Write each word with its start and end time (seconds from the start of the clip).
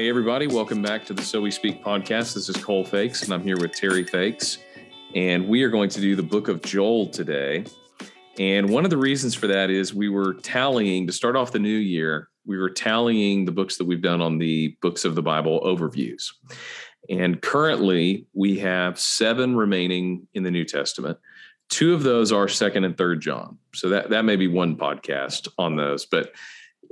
Hey, 0.00 0.08
everybody, 0.08 0.46
welcome 0.46 0.80
back 0.80 1.04
to 1.04 1.12
the 1.12 1.20
So 1.20 1.42
We 1.42 1.50
Speak 1.50 1.84
podcast. 1.84 2.32
This 2.32 2.48
is 2.48 2.56
Cole 2.56 2.86
Fakes, 2.86 3.24
and 3.24 3.34
I'm 3.34 3.42
here 3.42 3.58
with 3.58 3.72
Terry 3.72 4.02
Fakes. 4.02 4.56
And 5.14 5.46
we 5.46 5.62
are 5.62 5.68
going 5.68 5.90
to 5.90 6.00
do 6.00 6.16
the 6.16 6.22
book 6.22 6.48
of 6.48 6.62
Joel 6.62 7.08
today. 7.08 7.66
And 8.38 8.70
one 8.70 8.84
of 8.84 8.90
the 8.90 8.96
reasons 8.96 9.34
for 9.34 9.46
that 9.48 9.68
is 9.68 9.92
we 9.92 10.08
were 10.08 10.32
tallying 10.32 11.06
to 11.06 11.12
start 11.12 11.36
off 11.36 11.52
the 11.52 11.58
new 11.58 11.68
year, 11.68 12.30
we 12.46 12.56
were 12.56 12.70
tallying 12.70 13.44
the 13.44 13.52
books 13.52 13.76
that 13.76 13.84
we've 13.84 14.00
done 14.00 14.22
on 14.22 14.38
the 14.38 14.74
books 14.80 15.04
of 15.04 15.16
the 15.16 15.22
Bible 15.22 15.60
overviews. 15.66 16.32
And 17.10 17.42
currently, 17.42 18.26
we 18.32 18.58
have 18.60 18.98
seven 18.98 19.54
remaining 19.54 20.26
in 20.32 20.44
the 20.44 20.50
New 20.50 20.64
Testament. 20.64 21.18
Two 21.68 21.92
of 21.92 22.04
those 22.04 22.32
are 22.32 22.48
second 22.48 22.84
and 22.84 22.96
third 22.96 23.20
John. 23.20 23.58
So 23.74 23.90
that, 23.90 24.08
that 24.08 24.24
may 24.24 24.36
be 24.36 24.48
one 24.48 24.78
podcast 24.78 25.48
on 25.58 25.76
those, 25.76 26.06
but 26.06 26.32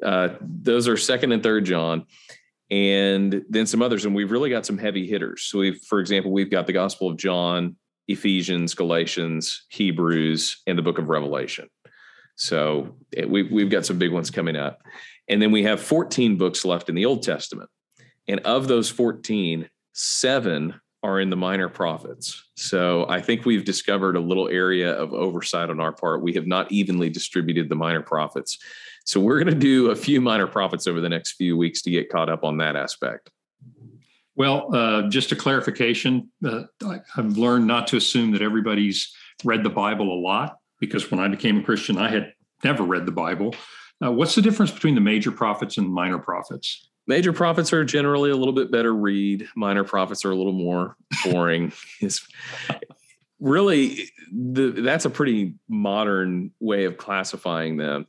uh, 0.05 0.35
those 0.43 0.87
are 0.87 0.99
second 0.99 1.33
and 1.33 1.43
third 1.43 1.65
John 1.65 2.05
and 2.71 3.45
then 3.49 3.67
some 3.67 3.83
others. 3.83 4.05
And 4.05 4.15
we've 4.15 4.31
really 4.31 4.51
got 4.51 4.67
some 4.67 4.79
heavy 4.79 5.07
hitters. 5.07 5.45
So 5.45 5.59
we've, 5.59 5.81
for 5.81 6.01
example, 6.01 6.33
we've 6.33 6.51
got 6.51 6.67
the 6.67 6.73
Gospel 6.73 7.09
of 7.09 7.17
John, 7.17 7.77
Ephesians, 8.09 8.75
Galatians, 8.75 9.67
Hebrews, 9.71 10.63
and 10.67 10.77
the 10.77 10.83
book 10.83 10.99
of 10.99 11.09
Revelation. 11.09 11.69
So 12.37 12.97
eh, 13.17 13.25
we've, 13.25 13.51
we've 13.51 13.71
got 13.71 13.87
some 13.87 13.99
big 13.99 14.13
ones 14.13 14.31
coming 14.31 14.57
up. 14.57 14.81
And 15.29 15.43
then 15.43 15.53
we 15.53 15.65
have 15.65 15.81
14 15.81 16.37
books 16.37 16.65
left 16.65 16.89
in 16.89 16.95
the 16.95 17.07
Old 17.07 17.23
Testament. 17.23 17.69
And 18.27 18.41
of 18.41 18.69
those 18.69 18.91
14, 18.91 19.69
seven 19.93 20.81
are 21.03 21.21
in 21.21 21.31
the 21.31 21.37
minor 21.37 21.69
prophets. 21.69 22.43
So 22.57 23.07
I 23.09 23.21
think 23.21 23.45
we've 23.45 23.65
discovered 23.65 24.17
a 24.17 24.21
little 24.21 24.49
area 24.49 24.93
of 24.93 25.13
oversight 25.13 25.71
on 25.71 25.81
our 25.81 25.93
part. 25.93 26.23
We 26.23 26.33
have 26.35 26.47
not 26.47 26.71
evenly 26.73 27.09
distributed 27.09 27.69
the 27.69 27.77
minor 27.77 28.03
prophets. 28.03 28.59
So 29.05 29.21
we're 29.21 29.43
going 29.43 29.55
to 29.55 29.59
do 29.59 29.91
a 29.91 29.97
few 29.97 30.21
minor 30.21 30.47
prophets 30.47 30.87
over 30.87 31.01
the 31.01 31.09
next 31.09 31.33
few 31.33 31.57
weeks 31.57 31.83
to 31.83 31.91
get 31.91 32.11
caught 32.11 32.29
up 32.29 32.43
on 32.45 32.59
that 32.59 32.77
aspect. 32.77 33.31
Well, 34.35 34.75
uh, 34.75 35.09
just 35.09 35.33
a 35.33 35.37
clarification 35.37 36.31
uh, 36.45 36.65
I, 36.85 37.01
have 37.15 37.37
learned 37.39 37.67
not 37.67 37.87
to 37.89 37.97
assume 37.97 38.33
that 38.33 38.43
everybody's 38.43 39.13
read 39.45 39.65
the 39.65 39.71
Bible 39.71 40.13
a 40.13 40.21
lot 40.21 40.59
because 40.79 41.11
when 41.11 41.21
I 41.21 41.29
became 41.29 41.59
a 41.59 41.63
Christian, 41.63 41.99
I 41.99 42.09
had 42.09 42.33
never 42.63 42.83
read 42.85 43.07
the 43.07 43.13
Bible. 43.13 43.55
Uh, 44.05 44.13
what's 44.13 44.35
the 44.35 44.43
difference 44.43 44.71
between 44.71 44.95
the 44.95 45.01
major 45.01 45.33
prophets 45.33 45.77
and 45.79 45.89
minor 45.89 46.19
prophets? 46.19 46.89
Major 47.09 47.33
prophets 47.33 47.73
are 47.73 47.85
generally 47.85 48.31
a 48.31 48.37
little 48.37 48.53
bit 48.53 48.71
better 48.71 48.95
read. 48.95 49.49
Minor 49.57 49.83
prophets 49.83 50.27
are 50.27 50.31
a 50.31 50.37
little 50.37 50.53
more 50.53 50.95
boring. 51.25 51.73
really, 53.41 54.11
the, 54.31 54.71
that's 54.71 55.07
a 55.07 55.11
pretty 55.11 55.55
modern 55.69 56.53
way 56.61 56.85
of 56.85 56.99
classifying 56.99 57.79
them. 57.79 58.07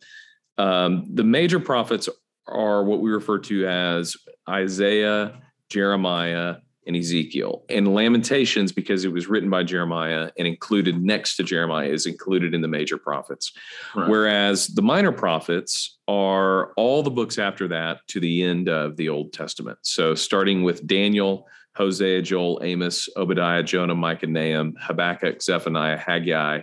Um, 0.58 1.08
the 1.14 1.23
major 1.23 1.61
prophets 1.61 2.09
are 2.45 2.83
what 2.83 3.00
we 3.00 3.09
refer 3.09 3.39
to 3.39 3.66
as 3.66 4.17
Isaiah, 4.50 5.41
Jeremiah, 5.69 6.58
and 6.89 6.97
Ezekiel. 6.97 7.63
And 7.69 7.93
Lamentations, 7.93 8.71
because 8.71 9.05
it 9.05 9.13
was 9.13 9.27
written 9.27 9.49
by 9.49 9.61
Jeremiah 9.61 10.31
and 10.39 10.47
included 10.47 10.99
next 10.99 11.35
to 11.35 11.43
Jeremiah, 11.43 11.87
is 11.87 12.07
included 12.07 12.55
in 12.55 12.61
the 12.61 12.67
major 12.67 12.97
prophets. 12.97 13.53
Right. 13.95 14.09
Whereas 14.09 14.67
the 14.67 14.81
minor 14.81 15.11
prophets 15.11 15.99
are 16.07 16.73
all 16.73 17.03
the 17.03 17.11
books 17.11 17.37
after 17.37 17.67
that 17.67 17.99
to 18.07 18.19
the 18.19 18.41
end 18.41 18.69
of 18.69 18.97
the 18.97 19.07
Old 19.07 19.33
Testament. 19.33 19.77
So 19.83 20.15
starting 20.15 20.63
with 20.63 20.87
Daniel, 20.87 21.47
Hosea, 21.75 22.23
Joel, 22.23 22.59
Amos, 22.63 23.07
Obadiah, 23.15 23.61
Jonah, 23.61 23.93
Micah, 23.93 24.25
Nahum, 24.25 24.75
Habakkuk, 24.81 25.43
Zephaniah, 25.43 25.95
Haggai, 25.97 26.61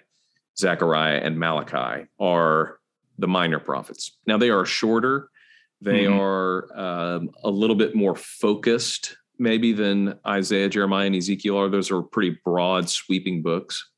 Zechariah, 0.58 1.20
and 1.22 1.38
Malachi 1.38 2.08
are 2.18 2.80
the 3.16 3.28
minor 3.28 3.60
prophets. 3.60 4.18
Now 4.26 4.38
they 4.38 4.50
are 4.50 4.64
shorter. 4.64 5.28
They 5.80 6.04
mm-hmm. 6.04 6.18
are 6.18 7.14
um, 7.16 7.30
a 7.44 7.50
little 7.50 7.76
bit 7.76 7.94
more 7.94 8.16
focused 8.16 9.16
maybe 9.38 9.72
than 9.72 10.18
Isaiah, 10.26 10.68
Jeremiah, 10.68 11.06
and 11.06 11.16
Ezekiel 11.16 11.58
are. 11.58 11.68
Those 11.68 11.90
are 11.90 12.02
pretty 12.02 12.38
broad, 12.44 12.88
sweeping 12.88 13.42
books. 13.42 13.88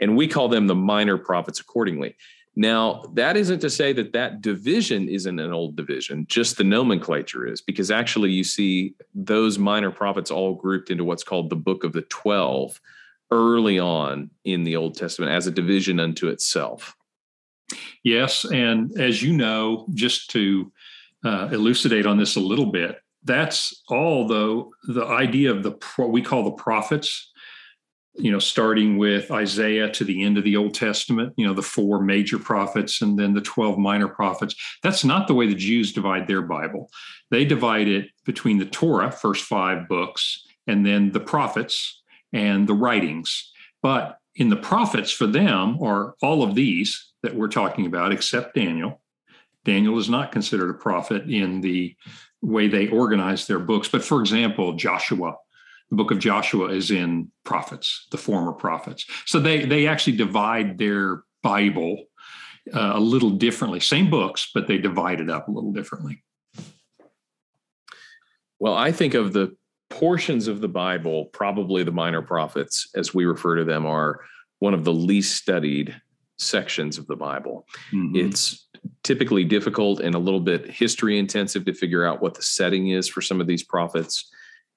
And 0.00 0.16
we 0.16 0.28
call 0.28 0.48
them 0.48 0.66
the 0.66 0.74
minor 0.74 1.16
prophets 1.16 1.60
accordingly. 1.60 2.16
Now, 2.58 3.02
that 3.12 3.36
isn't 3.36 3.60
to 3.60 3.70
say 3.70 3.92
that 3.92 4.14
that 4.14 4.40
division 4.40 5.08
isn't 5.10 5.38
an 5.38 5.52
old 5.52 5.76
division, 5.76 6.26
just 6.26 6.56
the 6.56 6.64
nomenclature 6.64 7.46
is, 7.46 7.60
because 7.60 7.90
actually 7.90 8.30
you 8.30 8.44
see 8.44 8.94
those 9.14 9.58
minor 9.58 9.90
prophets 9.90 10.30
all 10.30 10.54
grouped 10.54 10.90
into 10.90 11.04
what's 11.04 11.22
called 11.22 11.50
the 11.50 11.56
book 11.56 11.84
of 11.84 11.92
the 11.92 12.02
12 12.02 12.80
early 13.30 13.78
on 13.78 14.30
in 14.44 14.64
the 14.64 14.76
Old 14.76 14.96
Testament 14.96 15.32
as 15.32 15.46
a 15.46 15.50
division 15.50 16.00
unto 16.00 16.28
itself. 16.28 16.96
Yes. 18.04 18.44
And 18.44 18.98
as 18.98 19.22
you 19.22 19.36
know, 19.36 19.86
just 19.92 20.30
to 20.30 20.72
uh, 21.24 21.48
elucidate 21.52 22.06
on 22.06 22.16
this 22.16 22.36
a 22.36 22.40
little 22.40 22.70
bit, 22.70 23.00
that's 23.26 23.82
all 23.88 24.26
though 24.26 24.70
the 24.84 25.04
idea 25.04 25.50
of 25.50 25.62
the 25.62 25.72
what 25.96 26.10
we 26.10 26.22
call 26.22 26.44
the 26.44 26.50
prophets 26.52 27.30
you 28.14 28.30
know 28.30 28.38
starting 28.38 28.96
with 28.96 29.30
isaiah 29.30 29.90
to 29.90 30.04
the 30.04 30.22
end 30.22 30.38
of 30.38 30.44
the 30.44 30.56
old 30.56 30.74
testament 30.74 31.34
you 31.36 31.46
know 31.46 31.52
the 31.52 31.62
four 31.62 32.00
major 32.00 32.38
prophets 32.38 33.02
and 33.02 33.18
then 33.18 33.34
the 33.34 33.40
12 33.40 33.78
minor 33.78 34.08
prophets. 34.08 34.54
That's 34.82 35.04
not 35.04 35.26
the 35.26 35.34
way 35.34 35.46
the 35.46 35.54
jews 35.54 35.92
divide 35.92 36.26
their 36.26 36.42
bible. 36.42 36.90
They 37.30 37.44
divide 37.44 37.88
it 37.88 38.08
between 38.24 38.58
the 38.58 38.66
torah 38.66 39.10
first 39.10 39.44
five 39.44 39.88
books 39.88 40.42
and 40.66 40.86
then 40.86 41.12
the 41.12 41.20
prophets 41.20 42.02
and 42.32 42.66
the 42.66 42.74
writings. 42.74 43.52
But 43.82 44.18
in 44.34 44.50
the 44.50 44.56
prophets 44.56 45.10
for 45.10 45.26
them 45.26 45.82
are 45.82 46.14
all 46.22 46.42
of 46.42 46.54
these 46.54 47.12
that 47.22 47.34
we're 47.34 47.48
talking 47.48 47.86
about 47.86 48.12
except 48.12 48.54
daniel 48.54 49.00
daniel 49.66 49.98
is 49.98 50.08
not 50.08 50.32
considered 50.32 50.70
a 50.70 50.74
prophet 50.74 51.28
in 51.28 51.60
the 51.60 51.94
way 52.42 52.68
they 52.68 52.88
organize 52.88 53.46
their 53.46 53.58
books. 53.58 53.88
But 53.88 54.04
for 54.04 54.20
example, 54.20 54.74
Joshua, 54.74 55.34
the 55.90 55.96
book 55.96 56.10
of 56.10 56.18
Joshua 56.18 56.68
is 56.68 56.90
in 56.90 57.30
prophets, 57.44 58.06
the 58.10 58.18
former 58.18 58.52
prophets. 58.52 59.04
So 59.26 59.40
they 59.40 59.64
they 59.64 59.86
actually 59.86 60.16
divide 60.16 60.78
their 60.78 61.24
Bible 61.42 62.04
uh, 62.72 62.92
a 62.94 63.00
little 63.00 63.30
differently. 63.30 63.80
Same 63.80 64.10
books, 64.10 64.50
but 64.54 64.66
they 64.66 64.78
divide 64.78 65.20
it 65.20 65.30
up 65.30 65.48
a 65.48 65.50
little 65.50 65.72
differently. 65.72 66.22
Well, 68.58 68.74
I 68.74 68.90
think 68.90 69.14
of 69.14 69.32
the 69.32 69.54
portions 69.90 70.48
of 70.48 70.60
the 70.60 70.68
Bible, 70.68 71.26
probably 71.26 71.84
the 71.84 71.92
minor 71.92 72.22
prophets, 72.22 72.88
as 72.94 73.14
we 73.14 73.26
refer 73.26 73.56
to 73.56 73.64
them, 73.64 73.86
are 73.86 74.20
one 74.58 74.74
of 74.74 74.84
the 74.84 74.92
least 74.92 75.36
studied 75.36 75.94
sections 76.38 76.98
of 76.98 77.06
the 77.06 77.16
Bible. 77.16 77.66
Mm-hmm. 77.92 78.16
It's 78.16 78.65
typically 79.02 79.44
difficult 79.44 80.00
and 80.00 80.14
a 80.14 80.18
little 80.18 80.40
bit 80.40 80.70
history 80.70 81.18
intensive 81.18 81.64
to 81.64 81.74
figure 81.74 82.04
out 82.04 82.20
what 82.20 82.34
the 82.34 82.42
setting 82.42 82.88
is 82.88 83.08
for 83.08 83.20
some 83.20 83.40
of 83.40 83.46
these 83.46 83.62
prophets. 83.62 84.30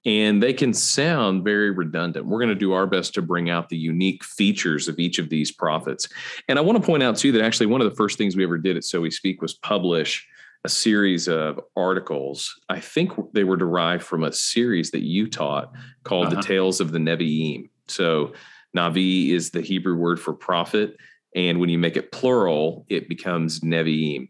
And 0.06 0.42
they 0.42 0.54
can 0.54 0.74
sound 0.74 1.44
very 1.44 1.72
redundant. 1.72 2.26
We're 2.26 2.40
going 2.40 2.50
to 2.50 2.56
do 2.56 2.72
our 2.72 2.88
best 2.88 3.14
to 3.16 3.22
bring 3.22 3.50
out 3.50 3.68
the 3.68 3.78
unique 3.78 4.24
features 4.24 4.88
of 4.88 4.98
each 4.98 5.20
of 5.20 5.30
these 5.30 5.52
prophets. 5.52 6.08
And 6.48 6.58
I 6.58 6.62
want 6.62 6.78
to 6.82 6.86
point 6.86 7.04
out, 7.04 7.18
too, 7.18 7.34
that 7.34 7.44
actually 7.44 7.66
one 7.66 7.82
of 7.82 7.90
the 7.90 7.96
first 7.96 8.18
things 8.18 8.36
we 8.36 8.44
ever 8.44 8.58
did 8.58 8.78
at 8.78 8.86
So 8.86 9.02
We 9.02 9.12
Speak 9.12 9.42
was 9.42 9.56
publish 9.56 10.26
a 10.64 10.70
series 10.70 11.28
of 11.28 11.60
articles. 11.76 12.54
I 12.70 12.80
think 12.80 13.12
they 13.34 13.44
were 13.44 13.58
derived 13.58 14.04
from 14.04 14.24
a 14.24 14.32
series 14.32 14.92
that 14.92 15.04
you 15.04 15.30
taught 15.30 15.74
called 16.04 16.28
uh-huh. 16.28 16.36
The 16.38 16.42
Tales 16.44 16.80
of 16.80 16.92
the 16.92 17.00
Nevi'im. 17.00 17.70
So, 17.88 18.34
Navi 18.76 19.30
is 19.32 19.50
the 19.50 19.62
Hebrew 19.62 19.96
word 19.96 20.20
for 20.20 20.34
prophet 20.34 20.96
and 21.36 21.60
when 21.60 21.70
you 21.70 21.78
make 21.78 21.98
it 21.98 22.12
plural, 22.12 22.86
it 22.90 23.08
becomes 23.08 23.60
Nevi'im. 23.62 24.30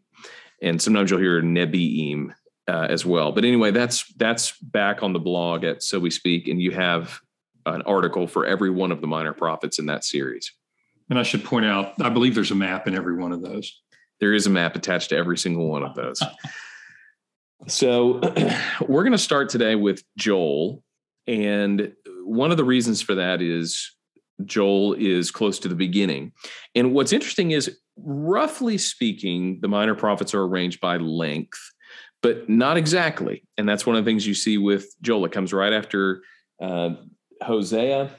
And 0.61 0.81
sometimes 0.81 1.09
you'll 1.09 1.19
hear 1.19 1.41
Nebi'im 1.41 2.33
uh, 2.67 2.87
as 2.89 3.05
well. 3.05 3.31
But 3.31 3.45
anyway, 3.45 3.71
that's 3.71 4.05
that's 4.15 4.57
back 4.59 5.01
on 5.01 5.13
the 5.13 5.19
blog 5.19 5.63
at 5.63 5.81
So 5.81 5.99
We 5.99 6.09
Speak, 6.09 6.47
and 6.47 6.61
you 6.61 6.71
have 6.71 7.19
an 7.65 7.81
article 7.83 8.27
for 8.27 8.45
every 8.45 8.69
one 8.69 8.91
of 8.91 9.01
the 9.01 9.07
minor 9.07 9.33
prophets 9.33 9.79
in 9.79 9.85
that 9.87 10.03
series. 10.03 10.51
And 11.09 11.17
I 11.17 11.23
should 11.23 11.43
point 11.43 11.65
out, 11.65 11.93
I 12.01 12.09
believe 12.09 12.35
there's 12.35 12.51
a 12.51 12.55
map 12.55 12.87
in 12.87 12.95
every 12.95 13.15
one 13.15 13.31
of 13.31 13.41
those. 13.41 13.81
There 14.19 14.33
is 14.33 14.45
a 14.45 14.49
map 14.49 14.75
attached 14.75 15.09
to 15.09 15.17
every 15.17 15.37
single 15.37 15.67
one 15.67 15.83
of 15.83 15.95
those. 15.95 16.21
so 17.67 18.19
we're 18.87 19.03
going 19.03 19.13
to 19.13 19.17
start 19.17 19.49
today 19.49 19.75
with 19.75 20.03
Joel. 20.17 20.83
And 21.25 21.93
one 22.23 22.51
of 22.51 22.57
the 22.57 22.63
reasons 22.63 23.01
for 23.01 23.15
that 23.15 23.41
is 23.41 23.91
Joel 24.45 24.93
is 24.93 25.31
close 25.31 25.59
to 25.59 25.67
the 25.67 25.75
beginning. 25.75 26.31
And 26.75 26.93
what's 26.93 27.13
interesting 27.13 27.51
is, 27.51 27.77
roughly 27.97 28.77
speaking, 28.77 29.59
the 29.61 29.67
minor 29.67 29.95
prophets 29.95 30.33
are 30.33 30.43
arranged 30.43 30.79
by 30.79 30.97
length, 30.97 31.59
but 32.21 32.49
not 32.49 32.77
exactly. 32.77 33.43
And 33.57 33.67
that's 33.67 33.85
one 33.85 33.95
of 33.95 34.03
the 34.03 34.09
things 34.09 34.25
you 34.25 34.33
see 34.33 34.57
with 34.57 34.93
Joel. 35.01 35.25
It 35.25 35.31
comes 35.31 35.53
right 35.53 35.73
after 35.73 36.21
uh, 36.61 36.91
Hosea, 37.41 38.11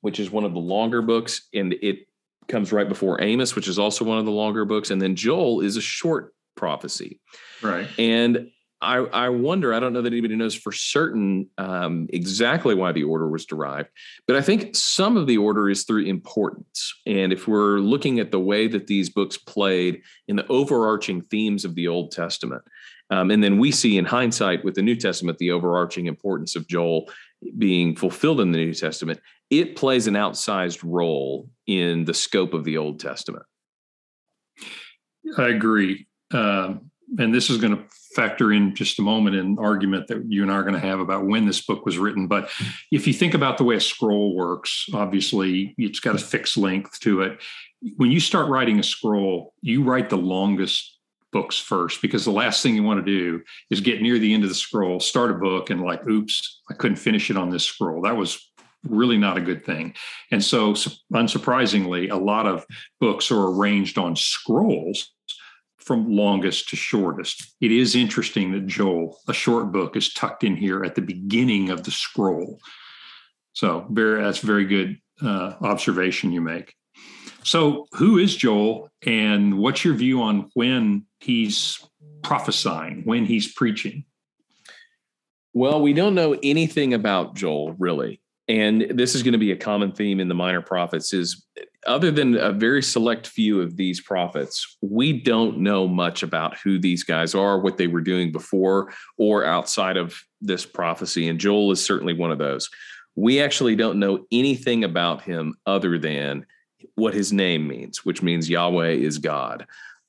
which 0.00 0.20
is 0.20 0.30
one 0.30 0.44
of 0.44 0.52
the 0.52 0.60
longer 0.60 1.02
books, 1.02 1.48
and 1.52 1.74
it 1.74 2.06
comes 2.48 2.72
right 2.72 2.88
before 2.88 3.22
Amos, 3.22 3.54
which 3.54 3.68
is 3.68 3.78
also 3.78 4.04
one 4.04 4.18
of 4.18 4.24
the 4.24 4.30
longer 4.30 4.64
books. 4.64 4.90
And 4.90 5.00
then 5.00 5.14
Joel 5.14 5.60
is 5.60 5.76
a 5.76 5.80
short 5.80 6.34
prophecy. 6.56 7.20
Right. 7.62 7.88
And 7.98 8.50
I, 8.82 8.96
I 8.96 9.28
wonder, 9.28 9.74
I 9.74 9.80
don't 9.80 9.92
know 9.92 10.02
that 10.02 10.12
anybody 10.12 10.36
knows 10.36 10.54
for 10.54 10.72
certain 10.72 11.48
um, 11.58 12.06
exactly 12.10 12.74
why 12.74 12.92
the 12.92 13.04
order 13.04 13.28
was 13.28 13.44
derived, 13.44 13.88
but 14.26 14.36
I 14.36 14.40
think 14.40 14.74
some 14.74 15.16
of 15.16 15.26
the 15.26 15.38
order 15.38 15.68
is 15.68 15.84
through 15.84 16.04
importance. 16.04 16.94
And 17.06 17.32
if 17.32 17.46
we're 17.46 17.78
looking 17.78 18.20
at 18.20 18.30
the 18.30 18.40
way 18.40 18.68
that 18.68 18.86
these 18.86 19.10
books 19.10 19.36
played 19.36 20.02
in 20.28 20.36
the 20.36 20.46
overarching 20.48 21.22
themes 21.22 21.64
of 21.64 21.74
the 21.74 21.88
Old 21.88 22.10
Testament, 22.10 22.62
Um, 23.10 23.30
and 23.30 23.42
then 23.42 23.58
we 23.58 23.72
see 23.72 23.98
in 23.98 24.04
hindsight 24.04 24.64
with 24.64 24.74
the 24.74 24.82
New 24.82 24.96
Testament 24.96 25.38
the 25.38 25.50
overarching 25.50 26.06
importance 26.06 26.54
of 26.54 26.68
Joel 26.68 27.10
being 27.58 27.96
fulfilled 27.96 28.40
in 28.40 28.52
the 28.52 28.58
New 28.58 28.72
Testament. 28.72 29.20
It 29.50 29.74
plays 29.74 30.06
an 30.06 30.14
outsized 30.14 30.80
role 30.84 31.50
in 31.66 32.04
the 32.04 32.14
scope 32.14 32.54
of 32.54 32.64
the 32.64 32.78
Old 32.78 33.00
Testament. 33.00 33.44
I 35.36 35.48
agree. 35.48 36.06
Um, 36.32 36.89
and 37.18 37.34
this 37.34 37.50
is 37.50 37.58
going 37.58 37.76
to 37.76 37.84
factor 38.14 38.52
in 38.52 38.74
just 38.74 38.98
a 38.98 39.02
moment 39.02 39.36
in 39.36 39.58
argument 39.58 40.08
that 40.08 40.24
you 40.28 40.42
and 40.42 40.50
I 40.50 40.56
are 40.56 40.62
going 40.62 40.74
to 40.74 40.80
have 40.80 41.00
about 41.00 41.26
when 41.26 41.46
this 41.46 41.60
book 41.60 41.86
was 41.86 41.98
written. 41.98 42.26
But 42.26 42.50
if 42.90 43.06
you 43.06 43.12
think 43.12 43.34
about 43.34 43.58
the 43.58 43.64
way 43.64 43.76
a 43.76 43.80
scroll 43.80 44.34
works, 44.34 44.86
obviously 44.92 45.74
it's 45.78 46.00
got 46.00 46.16
a 46.16 46.18
fixed 46.18 46.56
length 46.56 46.98
to 47.00 47.22
it. 47.22 47.40
When 47.96 48.10
you 48.10 48.20
start 48.20 48.48
writing 48.48 48.78
a 48.78 48.82
scroll, 48.82 49.54
you 49.62 49.82
write 49.82 50.10
the 50.10 50.18
longest 50.18 50.98
books 51.32 51.58
first 51.58 52.02
because 52.02 52.24
the 52.24 52.32
last 52.32 52.62
thing 52.62 52.74
you 52.74 52.82
want 52.82 53.04
to 53.04 53.12
do 53.12 53.42
is 53.70 53.80
get 53.80 54.02
near 54.02 54.18
the 54.18 54.34
end 54.34 54.42
of 54.42 54.48
the 54.48 54.54
scroll, 54.54 54.98
start 54.98 55.30
a 55.30 55.34
book, 55.34 55.70
and 55.70 55.80
like, 55.80 56.04
oops, 56.06 56.60
I 56.68 56.74
couldn't 56.74 56.96
finish 56.96 57.30
it 57.30 57.36
on 57.36 57.50
this 57.50 57.64
scroll. 57.64 58.02
That 58.02 58.16
was 58.16 58.50
really 58.82 59.18
not 59.18 59.36
a 59.36 59.42
good 59.42 59.64
thing. 59.64 59.94
And 60.32 60.42
so, 60.42 60.72
unsurprisingly, 61.12 62.10
a 62.10 62.16
lot 62.16 62.46
of 62.46 62.66
books 62.98 63.30
are 63.30 63.48
arranged 63.48 63.98
on 63.98 64.16
scrolls 64.16 65.12
from 65.90 66.08
longest 66.08 66.68
to 66.68 66.76
shortest. 66.76 67.52
It 67.60 67.72
is 67.72 67.96
interesting 67.96 68.52
that 68.52 68.68
Joel, 68.68 69.18
a 69.26 69.32
short 69.32 69.72
book, 69.72 69.96
is 69.96 70.14
tucked 70.14 70.44
in 70.44 70.54
here 70.54 70.84
at 70.84 70.94
the 70.94 71.02
beginning 71.02 71.68
of 71.68 71.82
the 71.82 71.90
scroll. 71.90 72.60
So, 73.54 73.88
very 73.90 74.22
that's 74.22 74.38
very 74.38 74.66
good 74.66 74.98
uh, 75.20 75.54
observation 75.60 76.30
you 76.30 76.42
make. 76.42 76.76
So, 77.42 77.88
who 77.94 78.18
is 78.18 78.36
Joel, 78.36 78.88
and 79.04 79.58
what's 79.58 79.84
your 79.84 79.94
view 79.94 80.22
on 80.22 80.48
when 80.54 81.06
he's 81.18 81.84
prophesying, 82.22 83.02
when 83.02 83.26
he's 83.26 83.52
preaching? 83.52 84.04
Well, 85.54 85.82
we 85.82 85.92
don't 85.92 86.14
know 86.14 86.38
anything 86.40 86.94
about 86.94 87.34
Joel 87.34 87.72
really. 87.72 88.20
And 88.46 88.92
this 88.94 89.16
is 89.16 89.24
going 89.24 89.32
to 89.32 89.38
be 89.38 89.50
a 89.50 89.56
common 89.56 89.90
theme 89.90 90.20
in 90.20 90.28
the 90.28 90.36
minor 90.36 90.62
prophets 90.62 91.12
is 91.12 91.44
other 91.86 92.10
than 92.10 92.36
a 92.36 92.52
very 92.52 92.82
select 92.82 93.26
few 93.26 93.60
of 93.60 93.76
these 93.76 94.00
prophets, 94.00 94.76
we 94.82 95.12
don't 95.12 95.58
know 95.58 95.88
much 95.88 96.22
about 96.22 96.58
who 96.58 96.78
these 96.78 97.04
guys 97.04 97.34
are, 97.34 97.58
what 97.58 97.78
they 97.78 97.86
were 97.86 98.00
doing 98.00 98.32
before 98.32 98.92
or 99.16 99.44
outside 99.44 99.96
of 99.96 100.22
this 100.40 100.66
prophecy. 100.66 101.28
And 101.28 101.40
Joel 101.40 101.72
is 101.72 101.84
certainly 101.84 102.12
one 102.12 102.30
of 102.30 102.38
those. 102.38 102.68
We 103.16 103.40
actually 103.40 103.76
don't 103.76 103.98
know 103.98 104.26
anything 104.30 104.84
about 104.84 105.22
him 105.22 105.54
other 105.66 105.98
than 105.98 106.46
what 106.94 107.14
his 107.14 107.32
name 107.32 107.66
means, 107.66 108.04
which 108.04 108.22
means 108.22 108.48
Yahweh 108.48 108.92
is 108.92 109.18
God. 109.18 109.66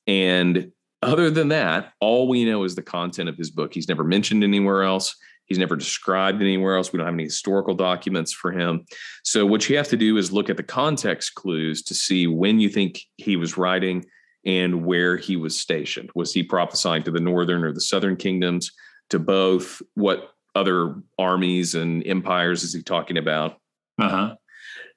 And 0.07 0.71
other 1.01 1.29
than 1.29 1.50
that, 1.50 1.94
all 2.00 2.27
we 2.27 2.45
know 2.45 2.63
is 2.63 2.75
the 2.75 2.81
content 2.81 3.29
of 3.29 3.38
his 3.38 3.50
book. 3.50 3.74
He's 3.74 3.89
never 3.89 4.03
mentioned 4.03 4.44
anywhere 4.44 4.83
else. 4.83 5.15
He's 5.51 5.59
never 5.59 5.75
described 5.75 6.42
anywhere 6.42 6.77
else. 6.77 6.94
We 6.94 6.98
don't 6.98 7.07
have 7.07 7.13
any 7.13 7.25
historical 7.25 7.74
documents 7.74 8.31
for 8.31 8.53
him. 8.53 8.86
So, 9.25 9.45
what 9.45 9.68
you 9.68 9.75
have 9.75 9.89
to 9.89 9.98
do 9.98 10.15
is 10.15 10.31
look 10.31 10.50
at 10.50 10.56
the 10.56 10.63
context 10.63 11.36
clues 11.36 11.81
to 11.81 11.94
see 11.94 12.25
when 12.25 12.62
you 12.62 12.69
think 12.69 13.01
he 13.18 13.36
was 13.36 13.57
writing 13.57 14.06
and 14.45 14.86
where 14.86 15.18
he 15.18 15.36
was 15.36 15.59
stationed. 15.59 16.09
Was 16.15 16.33
he 16.33 16.42
prophesying 16.42 17.03
to 17.03 17.12
the 17.12 17.19
northern 17.19 17.65
or 17.65 17.74
the 17.74 17.81
southern 17.81 18.15
kingdoms, 18.15 18.71
to 19.09 19.19
both? 19.19 19.81
What 19.95 20.31
other 20.56 20.95
armies 21.19 21.75
and 21.75 22.01
empires 22.07 22.63
is 22.63 22.74
he 22.74 22.81
talking 22.81 23.18
about? 23.18 23.57
Uh-huh. 24.00 24.36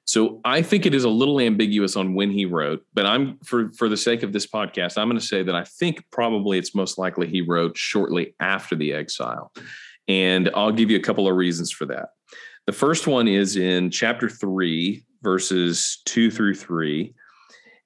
So 0.05 0.39
I 0.45 0.61
think 0.61 0.85
it 0.85 0.93
is 0.93 1.03
a 1.03 1.09
little 1.09 1.41
ambiguous 1.41 1.97
on 1.97 2.13
when 2.13 2.31
he 2.31 2.45
wrote, 2.45 2.85
but 2.93 3.05
I'm 3.05 3.39
for 3.43 3.73
for 3.73 3.89
the 3.89 3.97
sake 3.97 4.23
of 4.23 4.31
this 4.31 4.47
podcast, 4.47 4.97
I'm 4.97 5.09
going 5.09 5.19
to 5.19 5.25
say 5.25 5.43
that 5.43 5.55
I 5.55 5.65
think 5.65 6.01
probably 6.11 6.59
it's 6.59 6.73
most 6.73 6.97
likely 6.97 7.27
he 7.27 7.41
wrote 7.41 7.75
shortly 7.75 8.35
after 8.39 8.73
the 8.77 8.93
exile. 8.93 9.51
And 10.07 10.49
I'll 10.55 10.71
give 10.71 10.89
you 10.89 10.97
a 10.97 11.01
couple 11.01 11.27
of 11.27 11.35
reasons 11.35 11.71
for 11.71 11.85
that. 11.87 12.09
The 12.67 12.73
first 12.73 13.07
one 13.07 13.27
is 13.27 13.57
in 13.57 13.89
chapter 13.91 14.29
3 14.29 15.03
verses 15.21 16.01
2 16.05 16.29
through 16.29 16.55
3. 16.55 17.13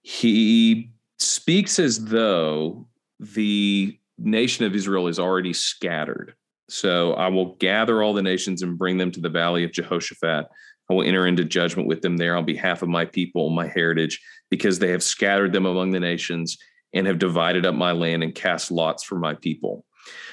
He 0.02 0.92
speaks 1.18 1.80
as 1.80 2.04
though 2.06 2.88
the 3.20 3.98
nation 4.18 4.66
of 4.66 4.76
Israel 4.76 5.08
is 5.08 5.20
already 5.20 5.54
scattered. 5.54 6.34
So 6.70 7.14
I 7.14 7.30
will 7.30 7.56
gather 7.56 8.04
all 8.04 8.14
the 8.14 8.22
nations 8.22 8.62
and 8.62 8.78
bring 8.78 8.98
them 8.98 9.12
to 9.12 9.22
the 9.22 9.30
valley 9.30 9.64
of 9.64 9.72
Jehoshaphat 9.72 10.48
I 10.90 10.94
will 10.94 11.04
enter 11.04 11.28
into 11.28 11.44
judgment 11.44 11.88
with 11.88 12.02
them 12.02 12.18
there 12.18 12.36
on 12.36 12.46
behalf 12.46 12.82
of 12.82 12.90
my 12.90 13.06
people, 13.06 13.50
my 13.52 13.68
heritage, 13.68 14.20
because 14.50 14.80
they 14.80 14.90
have 14.90 15.04
scattered 15.04 15.54
them 15.54 15.66
among 15.66 15.92
the 15.92 16.00
nations 16.00 16.58
and 16.94 17.06
have 17.06 17.20
divided 17.20 17.66
up 17.66 17.76
my 17.76 17.92
land 17.92 18.24
and 18.24 18.34
cast 18.34 18.72
lots 18.72 19.04
for 19.04 19.20
my 19.20 19.36
people. 19.36 19.86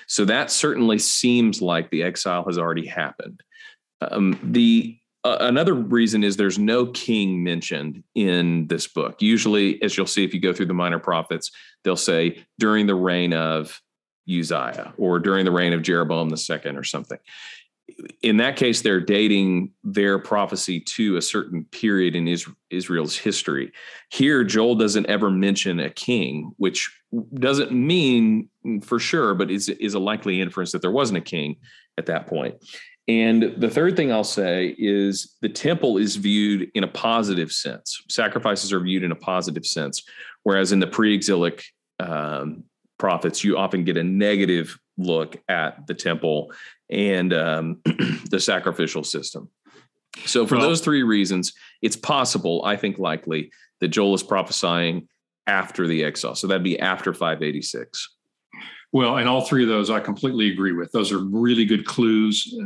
So 0.07 0.25
that 0.25 0.51
certainly 0.51 0.99
seems 0.99 1.61
like 1.61 1.91
the 1.91 2.03
exile 2.03 2.45
has 2.45 2.59
already 2.59 2.87
happened. 2.87 3.43
Um, 4.01 4.39
the 4.43 4.99
uh, 5.25 5.39
another 5.41 5.75
reason 5.75 6.23
is 6.23 6.37
there's 6.37 6.59
no 6.59 6.87
king 6.87 7.43
mentioned 7.43 8.05
in 8.15 8.69
this 8.69 8.87
book. 8.87 9.21
Usually, 9.21 9.83
as 9.83 9.97
you'll 9.97 10.07
see 10.07 10.25
if 10.25 10.33
you 10.33 10.41
go 10.41 10.53
through 10.53 10.67
the 10.67 10.75
minor 10.75 11.01
prophets, 11.01 11.51
they'll 11.83 11.97
say 11.97 12.45
during 12.61 12.87
the 12.87 12.95
reign 12.95 13.33
of 13.33 13.81
Uzziah 14.29 14.95
or 14.99 15.19
during 15.19 15.45
the 15.45 15.51
reign 15.51 15.73
of 15.73 15.83
Jeroboam 15.83 16.29
the 16.29 16.37
second 16.37 16.77
or 16.77 16.85
something 16.85 17.19
in 18.23 18.37
that 18.39 18.57
case, 18.57 18.83
they're 18.83 19.01
dating 19.01 19.73
their 19.85 20.19
prophecy 20.19 20.81
to 20.81 21.17
a 21.17 21.23
certain 21.23 21.65
period 21.71 22.17
in 22.17 22.29
Israel's 22.71 23.17
history. 23.17 23.73
Here, 24.11 24.45
Joel 24.45 24.75
doesn't 24.75 25.07
ever 25.07 25.31
mention 25.31 25.79
a 25.79 25.91
king, 25.91 26.53
which 26.57 26.91
doesn't 27.35 27.73
mean 27.73 28.49
for 28.83 28.99
sure, 28.99 29.35
but 29.35 29.51
is, 29.51 29.69
is 29.69 29.95
a 29.95 29.99
likely 29.99 30.41
inference 30.41 30.73
that 30.73 30.83
there 30.83 30.91
wasn't 30.91 31.19
a 31.19 31.23
king 31.23 31.57
at 31.99 32.07
that 32.07 32.27
point. 32.27 32.57
And 33.09 33.55
the 33.57 33.71
third 33.71 33.97
thing 33.97 34.11
I'll 34.11 34.25
say 34.25 34.75
is 34.79 35.37
the 35.41 35.49
temple 35.49 35.97
is 35.97 36.17
viewed 36.17 36.71
in 36.75 36.83
a 36.83 36.89
positive 36.89 37.53
sense. 37.53 38.03
Sacrifices 38.09 38.73
are 38.73 38.81
viewed 38.81 39.05
in 39.05 39.13
a 39.13 39.17
positive 39.17 39.65
sense, 39.65 40.03
whereas 40.43 40.73
in 40.73 40.81
the 40.81 40.89
pre 40.89 41.15
exilic 41.15 41.65
um, 42.01 42.65
prophets, 42.99 43.45
you 43.45 43.57
often 43.57 43.85
get 43.85 43.97
a 43.97 44.03
negative 44.03 44.79
look 44.99 45.37
at 45.49 45.87
the 45.87 45.95
temple 45.95 46.53
and 46.91 47.33
um, 47.33 47.81
the 48.31 48.41
sacrificial 48.41 49.05
system. 49.05 49.49
So, 50.25 50.47
for 50.47 50.57
well, 50.57 50.69
those 50.69 50.81
three 50.81 51.03
reasons, 51.03 51.53
it's 51.83 51.97
possible, 51.97 52.65
I 52.65 52.77
think 52.77 52.99
likely, 52.99 53.53
that 53.81 53.89
Joel 53.89 54.15
is 54.15 54.23
prophesying 54.23 55.09
after 55.47 55.87
the 55.87 56.05
exile. 56.05 56.35
So, 56.35 56.47
that'd 56.47 56.63
be 56.63 56.79
after 56.79 57.13
586. 57.13 58.17
Well, 58.93 59.19
and 59.19 59.29
all 59.29 59.43
three 59.43 59.63
of 59.63 59.69
those 59.69 59.91
I 59.91 60.01
completely 60.01 60.51
agree 60.51 60.73
with. 60.73 60.93
Those 60.93 61.13
are 61.13 61.19
really 61.19 61.65
good 61.65 61.85
clues. 61.85 62.57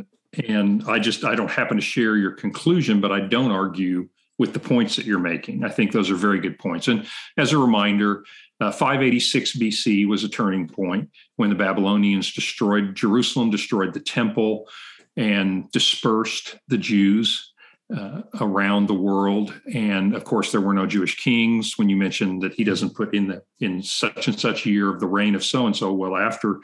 And 0.46 0.84
I 0.86 0.98
just, 0.98 1.24
I 1.24 1.34
don't 1.34 1.50
happen 1.50 1.76
to 1.76 1.82
share 1.82 2.16
your 2.16 2.32
conclusion, 2.32 3.00
but 3.00 3.10
I 3.10 3.20
don't 3.20 3.50
argue 3.50 4.08
with 4.38 4.52
the 4.52 4.60
points 4.60 4.96
that 4.96 5.04
you're 5.04 5.18
making. 5.18 5.64
I 5.64 5.68
think 5.68 5.92
those 5.92 6.10
are 6.10 6.14
very 6.14 6.40
good 6.40 6.58
points. 6.58 6.88
And 6.88 7.06
as 7.36 7.52
a 7.52 7.58
reminder, 7.58 8.24
uh, 8.60 8.70
586 8.70 9.56
BC 9.56 10.06
was 10.06 10.24
a 10.24 10.28
turning 10.28 10.68
point 10.68 11.10
when 11.36 11.50
the 11.50 11.56
Babylonians 11.56 12.32
destroyed 12.32 12.94
Jerusalem, 12.94 13.50
destroyed 13.50 13.92
the 13.92 14.00
temple, 14.00 14.68
and 15.16 15.70
dispersed 15.72 16.56
the 16.68 16.78
Jews 16.78 17.49
uh, 17.96 18.22
around 18.40 18.86
the 18.86 18.94
world. 18.94 19.52
And 19.74 20.14
of 20.14 20.24
course, 20.24 20.52
there 20.52 20.60
were 20.60 20.74
no 20.74 20.86
Jewish 20.86 21.22
kings. 21.22 21.76
When 21.76 21.88
you 21.88 21.96
mentioned 21.96 22.42
that 22.42 22.54
he 22.54 22.64
doesn't 22.64 22.94
put 22.94 23.14
in 23.14 23.28
the 23.28 23.42
in 23.60 23.82
such 23.82 24.28
and 24.28 24.38
such 24.38 24.66
year 24.66 24.92
of 24.92 25.00
the 25.00 25.06
reign 25.06 25.34
of 25.34 25.44
so 25.44 25.66
and 25.66 25.76
so, 25.76 25.92
well, 25.92 26.16
after 26.16 26.60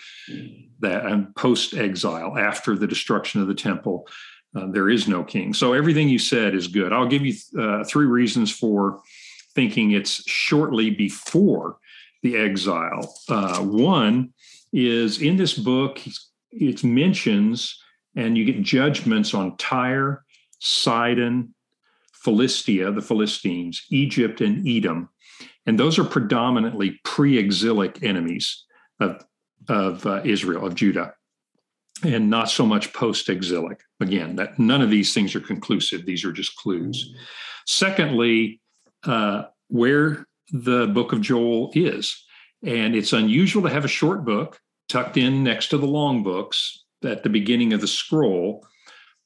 that 0.80 1.06
and 1.06 1.34
post 1.34 1.74
exile, 1.74 2.36
after 2.38 2.76
the 2.76 2.86
destruction 2.86 3.40
of 3.40 3.48
the 3.48 3.54
temple, 3.54 4.06
uh, 4.54 4.66
there 4.70 4.88
is 4.88 5.08
no 5.08 5.24
king. 5.24 5.52
So 5.52 5.72
everything 5.72 6.08
you 6.08 6.18
said 6.18 6.54
is 6.54 6.68
good. 6.68 6.92
I'll 6.92 7.08
give 7.08 7.24
you 7.26 7.34
uh, 7.58 7.84
three 7.84 8.06
reasons 8.06 8.50
for 8.50 9.00
thinking 9.54 9.92
it's 9.92 10.28
shortly 10.28 10.90
before 10.90 11.78
the 12.22 12.36
exile. 12.36 13.14
Uh, 13.28 13.60
one 13.60 14.32
is 14.72 15.20
in 15.20 15.36
this 15.36 15.54
book, 15.54 16.00
it 16.52 16.84
mentions 16.84 17.80
and 18.16 18.36
you 18.36 18.44
get 18.44 18.62
judgments 18.62 19.34
on 19.34 19.56
Tyre, 19.58 20.24
Sidon, 20.58 21.54
Philistia, 22.12 22.92
the 22.92 23.02
Philistines, 23.02 23.84
Egypt, 23.90 24.40
and 24.40 24.66
Edom. 24.66 25.08
And 25.66 25.78
those 25.78 25.98
are 25.98 26.04
predominantly 26.04 27.00
pre 27.04 27.38
exilic 27.38 28.02
enemies 28.02 28.64
of, 29.00 29.24
of 29.68 30.06
uh, 30.06 30.22
Israel, 30.24 30.66
of 30.66 30.74
Judah, 30.74 31.14
and 32.02 32.30
not 32.30 32.50
so 32.50 32.64
much 32.64 32.92
post 32.92 33.28
exilic. 33.28 33.80
Again, 34.00 34.36
that 34.36 34.58
none 34.58 34.82
of 34.82 34.90
these 34.90 35.12
things 35.12 35.34
are 35.34 35.40
conclusive, 35.40 36.06
these 36.06 36.24
are 36.24 36.32
just 36.32 36.56
clues. 36.56 37.14
Secondly, 37.66 38.60
uh, 39.04 39.44
where 39.68 40.26
the 40.50 40.86
book 40.88 41.12
of 41.12 41.20
Joel 41.20 41.70
is. 41.74 42.24
And 42.62 42.94
it's 42.94 43.12
unusual 43.12 43.62
to 43.62 43.70
have 43.70 43.84
a 43.84 43.88
short 43.88 44.24
book 44.24 44.60
tucked 44.88 45.16
in 45.16 45.42
next 45.42 45.68
to 45.68 45.78
the 45.78 45.86
long 45.86 46.22
books 46.22 46.84
at 47.04 47.22
the 47.22 47.28
beginning 47.28 47.72
of 47.72 47.80
the 47.80 47.88
scroll. 47.88 48.66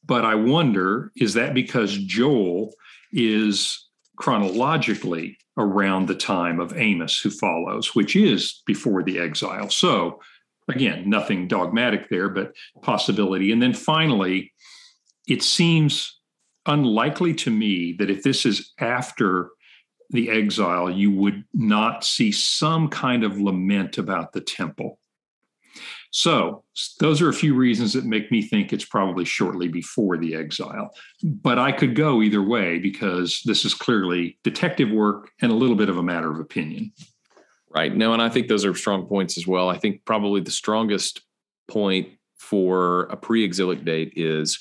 But 0.05 0.25
I 0.25 0.35
wonder 0.35 1.13
is 1.17 1.35
that 1.35 1.55
because 1.55 1.97
Joel 1.97 2.73
is 3.13 3.89
chronologically 4.17 5.37
around 5.57 6.07
the 6.07 6.15
time 6.15 6.61
of 6.61 6.77
Amos, 6.77 7.21
who 7.21 7.31
follows, 7.31 7.95
which 7.95 8.17
is 8.17 8.63
before 8.67 9.03
the 9.03 9.19
exile? 9.19 9.69
So 9.71 10.21
Again, 10.71 11.11
nothing 11.11 11.49
dogmatic 11.49 12.09
there, 12.09 12.29
but 12.29 12.55
possibility. 12.83 13.51
And 13.51 13.61
then 13.61 13.73
finally, 13.73 14.53
it 15.27 15.43
seems 15.43 16.19
unlikely 16.67 17.35
to 17.35 17.51
me 17.51 17.95
that 17.99 18.11
if 18.11 18.23
this 18.23 18.47
is 18.47 18.73
after 18.79 19.51
the 20.11 20.31
exile, 20.31 20.91
you 20.91 21.11
would 21.11 21.45
not 21.53 22.05
see 22.05 22.31
some 22.31 22.89
kind 22.89 23.25
of 23.25 23.41
lament 23.41 23.99
about 23.99 24.33
the 24.33 24.41
temple. 24.41 25.00
So, 26.13 26.65
those 26.99 27.23
are 27.23 27.29
a 27.29 27.35
few 27.35 27.55
reasons 27.55 27.93
that 27.93 28.05
make 28.05 28.33
me 28.33 28.43
think 28.43 28.73
it's 28.73 28.85
probably 28.85 29.25
shortly 29.25 29.69
before 29.69 30.17
the 30.17 30.35
exile. 30.35 30.91
But 31.23 31.59
I 31.59 31.71
could 31.71 31.95
go 31.95 32.21
either 32.23 32.43
way 32.43 32.79
because 32.79 33.43
this 33.45 33.65
is 33.65 33.75
clearly 33.75 34.39
detective 34.43 34.91
work 34.91 35.31
and 35.41 35.53
a 35.53 35.55
little 35.55 35.77
bit 35.77 35.89
of 35.89 35.99
a 35.99 36.03
matter 36.03 36.31
of 36.31 36.41
opinion. 36.41 36.93
Right. 37.69 37.95
No, 37.97 38.13
and 38.13 38.21
I 38.21 38.29
think 38.29 38.49
those 38.49 38.65
are 38.65 38.75
strong 38.75 39.07
points 39.07 39.39
as 39.39 39.47
well. 39.47 39.69
I 39.69 39.79
think 39.79 40.05
probably 40.05 40.41
the 40.41 40.51
strongest 40.51 41.21
point 41.69 42.09
for 42.37 43.03
a 43.05 43.17
pre 43.17 43.45
exilic 43.45 43.85
date 43.85 44.15
is 44.17 44.59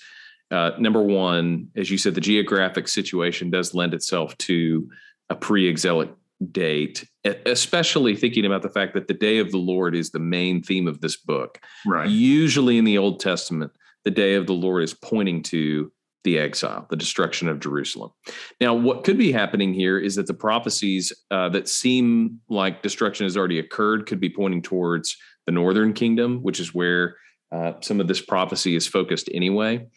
uh, 0.51 0.71
number 0.77 1.01
one, 1.01 1.69
as 1.75 1.89
you 1.89 1.97
said, 1.97 2.15
the 2.15 2.21
geographic 2.21 2.87
situation 2.87 3.49
does 3.49 3.73
lend 3.73 3.93
itself 3.93 4.37
to 4.39 4.89
a 5.29 5.35
pre 5.35 5.67
exilic 5.67 6.09
date, 6.51 7.05
especially 7.45 8.15
thinking 8.15 8.45
about 8.45 8.61
the 8.61 8.69
fact 8.69 8.93
that 8.93 9.07
the 9.07 9.13
day 9.13 9.39
of 9.39 9.51
the 9.51 9.57
Lord 9.57 9.95
is 9.95 10.11
the 10.11 10.19
main 10.19 10.63
theme 10.63 10.87
of 10.87 11.01
this 11.01 11.17
book. 11.17 11.59
Right. 11.85 12.09
Usually 12.09 12.77
in 12.77 12.85
the 12.85 12.97
Old 12.97 13.19
Testament, 13.19 13.71
the 14.05 14.11
day 14.11 14.35
of 14.35 14.47
the 14.47 14.53
Lord 14.53 14.83
is 14.83 14.93
pointing 14.93 15.43
to 15.43 15.91
the 16.23 16.37
exile, 16.37 16.85
the 16.89 16.95
destruction 16.95 17.47
of 17.47 17.59
Jerusalem. 17.59 18.11
Now, 18.59 18.73
what 18.73 19.03
could 19.03 19.17
be 19.17 19.31
happening 19.31 19.73
here 19.73 19.97
is 19.97 20.15
that 20.15 20.27
the 20.27 20.33
prophecies 20.33 21.13
uh, 21.31 21.49
that 21.49 21.69
seem 21.69 22.39
like 22.49 22.81
destruction 22.81 23.25
has 23.25 23.37
already 23.37 23.59
occurred 23.59 24.05
could 24.05 24.19
be 24.19 24.29
pointing 24.29 24.61
towards 24.61 25.15
the 25.45 25.51
northern 25.51 25.93
kingdom, 25.93 26.43
which 26.43 26.59
is 26.59 26.73
where 26.73 27.15
uh, 27.51 27.73
some 27.81 27.99
of 27.99 28.07
this 28.07 28.21
prophecy 28.21 28.75
is 28.75 28.85
focused 28.85 29.29
anyway. 29.33 29.87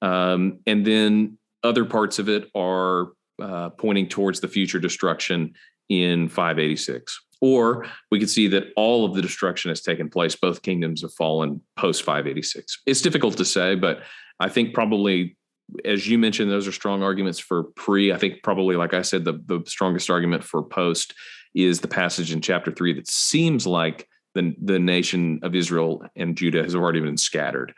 Um, 0.00 0.60
and 0.66 0.86
then 0.86 1.38
other 1.62 1.84
parts 1.84 2.18
of 2.18 2.28
it 2.28 2.48
are 2.54 3.08
uh, 3.42 3.70
pointing 3.70 4.08
towards 4.08 4.40
the 4.40 4.48
future 4.48 4.78
destruction 4.78 5.54
in 5.88 6.28
586. 6.28 7.20
Or 7.40 7.86
we 8.10 8.18
could 8.18 8.30
see 8.30 8.48
that 8.48 8.68
all 8.76 9.04
of 9.04 9.14
the 9.14 9.22
destruction 9.22 9.68
has 9.70 9.82
taken 9.82 10.08
place. 10.08 10.34
Both 10.34 10.62
kingdoms 10.62 11.02
have 11.02 11.12
fallen 11.12 11.60
post 11.76 12.02
586. 12.02 12.82
It's 12.86 13.02
difficult 13.02 13.36
to 13.36 13.44
say, 13.44 13.74
but 13.74 14.02
I 14.40 14.48
think 14.48 14.74
probably, 14.74 15.36
as 15.84 16.08
you 16.08 16.18
mentioned, 16.18 16.50
those 16.50 16.66
are 16.66 16.72
strong 16.72 17.02
arguments 17.02 17.38
for 17.38 17.64
pre. 17.76 18.12
I 18.12 18.18
think 18.18 18.42
probably, 18.42 18.76
like 18.76 18.94
I 18.94 19.02
said, 19.02 19.24
the, 19.24 19.34
the 19.44 19.62
strongest 19.66 20.08
argument 20.10 20.42
for 20.42 20.62
post 20.62 21.14
is 21.54 21.80
the 21.80 21.88
passage 21.88 22.32
in 22.32 22.40
chapter 22.40 22.72
three 22.72 22.94
that 22.94 23.08
seems 23.08 23.66
like 23.66 24.08
the, 24.34 24.54
the 24.60 24.78
nation 24.78 25.38
of 25.42 25.54
Israel 25.54 26.04
and 26.16 26.36
Judah 26.36 26.62
has 26.62 26.74
already 26.74 27.00
been 27.00 27.16
scattered. 27.16 27.72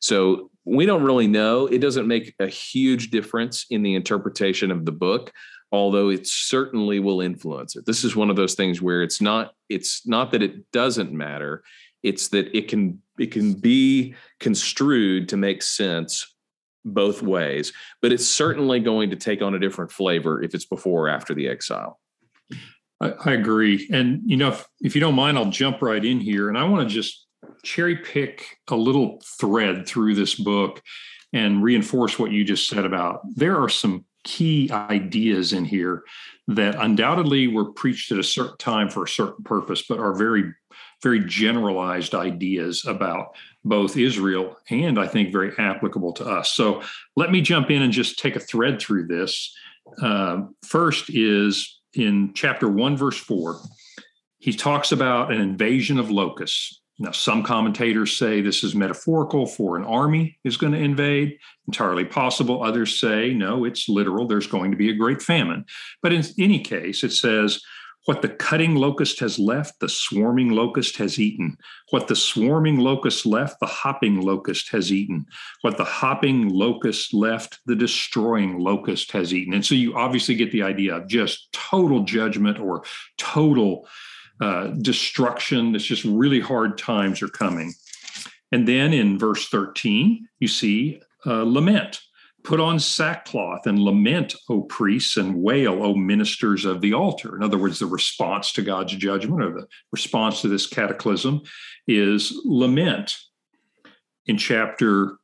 So 0.00 0.50
we 0.64 0.86
don't 0.86 1.02
really 1.02 1.26
know. 1.26 1.66
It 1.66 1.78
doesn't 1.78 2.06
make 2.06 2.34
a 2.38 2.46
huge 2.46 3.10
difference 3.10 3.66
in 3.70 3.82
the 3.82 3.94
interpretation 3.94 4.70
of 4.70 4.84
the 4.84 4.92
book 4.92 5.32
although 5.72 6.08
it 6.08 6.26
certainly 6.26 6.98
will 6.98 7.20
influence 7.20 7.76
it. 7.76 7.86
This 7.86 8.04
is 8.04 8.16
one 8.16 8.30
of 8.30 8.36
those 8.36 8.54
things 8.54 8.80
where 8.80 9.02
it's 9.02 9.20
not 9.20 9.52
it's 9.68 10.06
not 10.06 10.30
that 10.32 10.42
it 10.42 10.70
doesn't 10.72 11.12
matter, 11.12 11.62
it's 12.02 12.28
that 12.28 12.56
it 12.56 12.68
can 12.68 13.02
it 13.18 13.30
can 13.30 13.54
be 13.54 14.14
construed 14.40 15.28
to 15.28 15.36
make 15.36 15.62
sense 15.62 16.34
both 16.84 17.22
ways, 17.22 17.72
but 18.00 18.12
it's 18.12 18.26
certainly 18.26 18.80
going 18.80 19.10
to 19.10 19.16
take 19.16 19.42
on 19.42 19.54
a 19.54 19.58
different 19.58 19.92
flavor 19.92 20.42
if 20.42 20.54
it's 20.54 20.64
before 20.64 21.06
or 21.06 21.08
after 21.08 21.34
the 21.34 21.48
exile. 21.48 22.00
I, 23.00 23.12
I 23.26 23.32
agree. 23.32 23.88
And 23.92 24.22
you 24.24 24.36
know, 24.36 24.48
if, 24.48 24.66
if 24.80 24.94
you 24.94 25.00
don't 25.00 25.14
mind, 25.14 25.36
I'll 25.36 25.50
jump 25.50 25.82
right 25.82 26.04
in 26.04 26.20
here 26.20 26.48
and 26.48 26.56
I 26.56 26.64
want 26.64 26.88
to 26.88 26.94
just 26.94 27.26
cherry 27.62 27.96
pick 27.96 28.58
a 28.68 28.76
little 28.76 29.20
thread 29.38 29.86
through 29.86 30.14
this 30.14 30.34
book 30.34 30.82
and 31.32 31.62
reinforce 31.62 32.18
what 32.18 32.30
you 32.30 32.44
just 32.44 32.68
said 32.68 32.84
about 32.84 33.20
there 33.34 33.60
are 33.60 33.68
some 33.68 34.04
key 34.24 34.70
ideas 34.72 35.52
in 35.52 35.64
here 35.64 36.02
that 36.48 36.76
undoubtedly 36.76 37.46
were 37.46 37.72
preached 37.72 38.10
at 38.12 38.18
a 38.18 38.24
certain 38.24 38.56
time 38.58 38.88
for 38.88 39.04
a 39.04 39.08
certain 39.08 39.44
purpose, 39.44 39.84
but 39.88 39.98
are 39.98 40.14
very, 40.14 40.52
very 41.02 41.20
generalized 41.20 42.14
ideas 42.14 42.84
about 42.86 43.34
both 43.64 43.96
Israel 43.96 44.56
and 44.70 44.98
I 44.98 45.06
think 45.06 45.32
very 45.32 45.52
applicable 45.58 46.12
to 46.14 46.24
us. 46.24 46.52
So 46.52 46.82
let 47.16 47.30
me 47.30 47.40
jump 47.40 47.70
in 47.70 47.82
and 47.82 47.92
just 47.92 48.18
take 48.18 48.36
a 48.36 48.40
thread 48.40 48.80
through 48.80 49.06
this. 49.06 49.54
Uh, 50.00 50.42
first 50.64 51.10
is 51.10 51.80
in 51.94 52.32
chapter 52.34 52.68
1, 52.68 52.96
verse 52.96 53.18
4, 53.18 53.60
he 54.38 54.52
talks 54.52 54.92
about 54.92 55.32
an 55.32 55.40
invasion 55.40 55.98
of 55.98 56.10
locusts. 56.10 56.80
Now, 56.98 57.12
some 57.12 57.44
commentators 57.44 58.16
say 58.16 58.40
this 58.40 58.64
is 58.64 58.74
metaphorical 58.74 59.46
for 59.46 59.76
an 59.76 59.84
army 59.84 60.38
is 60.42 60.56
going 60.56 60.72
to 60.72 60.78
invade, 60.78 61.38
entirely 61.68 62.04
possible. 62.04 62.62
Others 62.62 62.98
say, 62.98 63.32
no, 63.32 63.64
it's 63.64 63.88
literal. 63.88 64.26
There's 64.26 64.48
going 64.48 64.72
to 64.72 64.76
be 64.76 64.90
a 64.90 64.96
great 64.96 65.22
famine. 65.22 65.64
But 66.02 66.12
in 66.12 66.24
any 66.38 66.60
case, 66.60 67.04
it 67.04 67.12
says, 67.12 67.62
what 68.06 68.22
the 68.22 68.28
cutting 68.28 68.74
locust 68.74 69.20
has 69.20 69.38
left, 69.38 69.80
the 69.80 69.88
swarming 69.88 70.48
locust 70.48 70.96
has 70.96 71.18
eaten. 71.18 71.58
What 71.90 72.08
the 72.08 72.16
swarming 72.16 72.78
locust 72.78 73.26
left, 73.26 73.60
the 73.60 73.66
hopping 73.66 74.22
locust 74.22 74.70
has 74.70 74.90
eaten. 74.90 75.26
What 75.60 75.76
the 75.76 75.84
hopping 75.84 76.48
locust 76.48 77.12
left, 77.12 77.60
the 77.66 77.76
destroying 77.76 78.58
locust 78.58 79.12
has 79.12 79.34
eaten. 79.34 79.52
And 79.52 79.66
so 79.66 79.74
you 79.74 79.94
obviously 79.94 80.36
get 80.36 80.52
the 80.52 80.62
idea 80.62 80.96
of 80.96 81.06
just 81.06 81.52
total 81.52 82.02
judgment 82.04 82.58
or 82.58 82.82
total 83.18 83.86
uh, 84.40 84.68
destruction. 84.68 85.74
It's 85.74 85.84
just 85.84 86.04
really 86.04 86.40
hard 86.40 86.78
times 86.78 87.22
are 87.22 87.28
coming. 87.28 87.74
And 88.52 88.66
then 88.66 88.92
in 88.92 89.18
verse 89.18 89.48
13, 89.48 90.26
you 90.40 90.48
see 90.48 91.00
uh, 91.26 91.42
lament. 91.42 92.00
Put 92.44 92.60
on 92.60 92.78
sackcloth 92.78 93.66
and 93.66 93.80
lament, 93.80 94.34
O 94.48 94.62
priests, 94.62 95.16
and 95.16 95.42
wail, 95.42 95.82
O 95.82 95.94
ministers 95.94 96.64
of 96.64 96.80
the 96.80 96.94
altar. 96.94 97.36
In 97.36 97.42
other 97.42 97.58
words, 97.58 97.80
the 97.80 97.86
response 97.86 98.52
to 98.52 98.62
God's 98.62 98.94
judgment 98.94 99.42
or 99.42 99.52
the 99.52 99.66
response 99.92 100.40
to 100.40 100.48
this 100.48 100.66
cataclysm 100.66 101.42
is 101.86 102.40
lament. 102.44 103.16
In 104.26 104.38
chapter 104.38 105.18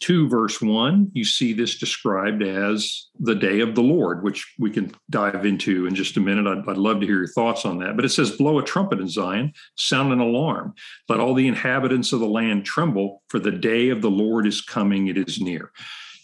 2, 0.00 0.28
verse 0.28 0.60
1, 0.60 1.10
you 1.12 1.24
see 1.24 1.52
this 1.52 1.78
described 1.78 2.42
as 2.42 3.08
the 3.18 3.34
day 3.34 3.60
of 3.60 3.74
the 3.74 3.82
Lord, 3.82 4.22
which 4.22 4.54
we 4.58 4.70
can 4.70 4.92
dive 5.10 5.44
into 5.44 5.86
in 5.86 5.94
just 5.94 6.16
a 6.16 6.20
minute. 6.20 6.46
I'd, 6.46 6.68
I'd, 6.68 6.76
love 6.76 7.00
to 7.00 7.06
hear 7.06 7.18
your 7.18 7.28
thoughts 7.28 7.64
on 7.64 7.78
that. 7.78 7.96
But 7.96 8.04
it 8.04 8.10
says, 8.10 8.32
Blow 8.32 8.58
a 8.58 8.64
trumpet 8.64 9.00
in 9.00 9.08
Zion, 9.08 9.52
sound 9.76 10.12
an 10.12 10.20
alarm. 10.20 10.74
Let 11.08 11.20
all 11.20 11.34
the 11.34 11.48
inhabitants 11.48 12.12
of 12.12 12.20
the 12.20 12.26
land 12.26 12.64
tremble, 12.64 13.22
for 13.28 13.38
the 13.38 13.52
day 13.52 13.90
of 13.90 14.02
the 14.02 14.10
Lord 14.10 14.46
is 14.46 14.60
coming, 14.60 15.08
it 15.08 15.18
is 15.18 15.40
near. 15.40 15.72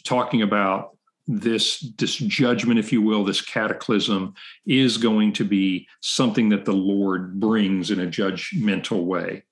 Talking 0.04 0.43
about 0.43 0.97
this, 1.26 1.81
this 1.99 2.16
judgment, 2.16 2.78
if 2.78 2.93
you 2.93 3.00
will, 3.02 3.25
this 3.25 3.40
cataclysm 3.40 4.35
is 4.66 4.97
going 4.97 5.33
to 5.35 5.45
be 5.45 5.88
something 6.00 6.50
that 6.50 6.64
the 6.64 6.73
Lord 6.73 7.40
brings 7.40 7.90
in 7.90 8.00
a 8.00 8.07
judgmental 8.07 9.04
way. 9.04 9.45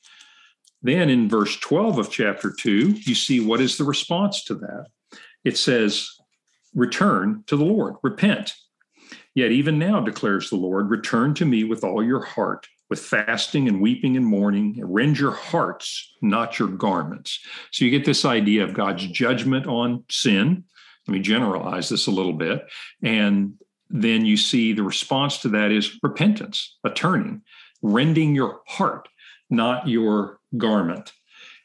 Then 0.83 1.09
in 1.09 1.29
verse 1.29 1.57
12 1.59 1.99
of 1.99 2.11
chapter 2.11 2.53
2, 2.53 2.97
you 3.05 3.15
see 3.15 3.41
what 3.41 3.61
is 3.61 3.79
the 3.79 3.85
response 3.85 4.45
to 4.45 4.55
that. 4.55 4.87
It 5.45 5.57
says, 5.57 6.09
Return 6.75 7.45
to 7.47 7.57
the 7.57 7.65
Lord, 7.65 7.97
repent. 8.03 8.55
Yet 9.35 9.53
even 9.53 9.79
now, 9.79 10.01
declares 10.01 10.51
the 10.51 10.57
Lord, 10.57 10.91
return 10.91 11.35
to 11.35 11.45
me 11.45 11.65
with 11.65 11.85
all 11.85 12.03
your 12.03 12.25
heart, 12.25 12.67
with 12.91 13.01
fasting 13.01 13.69
and 13.69 13.81
weeping 13.81 14.17
and 14.17 14.27
mourning, 14.27 14.81
rend 14.83 15.19
your 15.19 15.33
hearts, 15.33 16.15
not 16.21 16.59
your 16.59 16.69
garments. 16.69 17.39
So 17.71 17.85
you 17.85 17.91
get 17.91 18.05
this 18.05 18.25
idea 18.25 18.65
of 18.65 18.75
God's 18.75 19.07
judgment 19.07 19.67
on 19.67 20.05
sin. 20.11 20.65
Let 21.07 21.13
me 21.15 21.21
generalize 21.21 21.89
this 21.89 22.07
a 22.07 22.11
little 22.11 22.35
bit. 22.35 22.67
And 23.03 23.55
then 23.89 24.27
you 24.27 24.37
see 24.37 24.73
the 24.73 24.83
response 24.83 25.39
to 25.39 25.49
that 25.51 25.71
is 25.71 25.99
repentance, 26.03 26.79
a 26.85 26.91
turning, 26.91 27.43
rending 27.81 28.35
your 28.35 28.61
heart, 28.67 29.09
not 29.53 29.87
your 29.87 30.41
garment. 30.57 31.13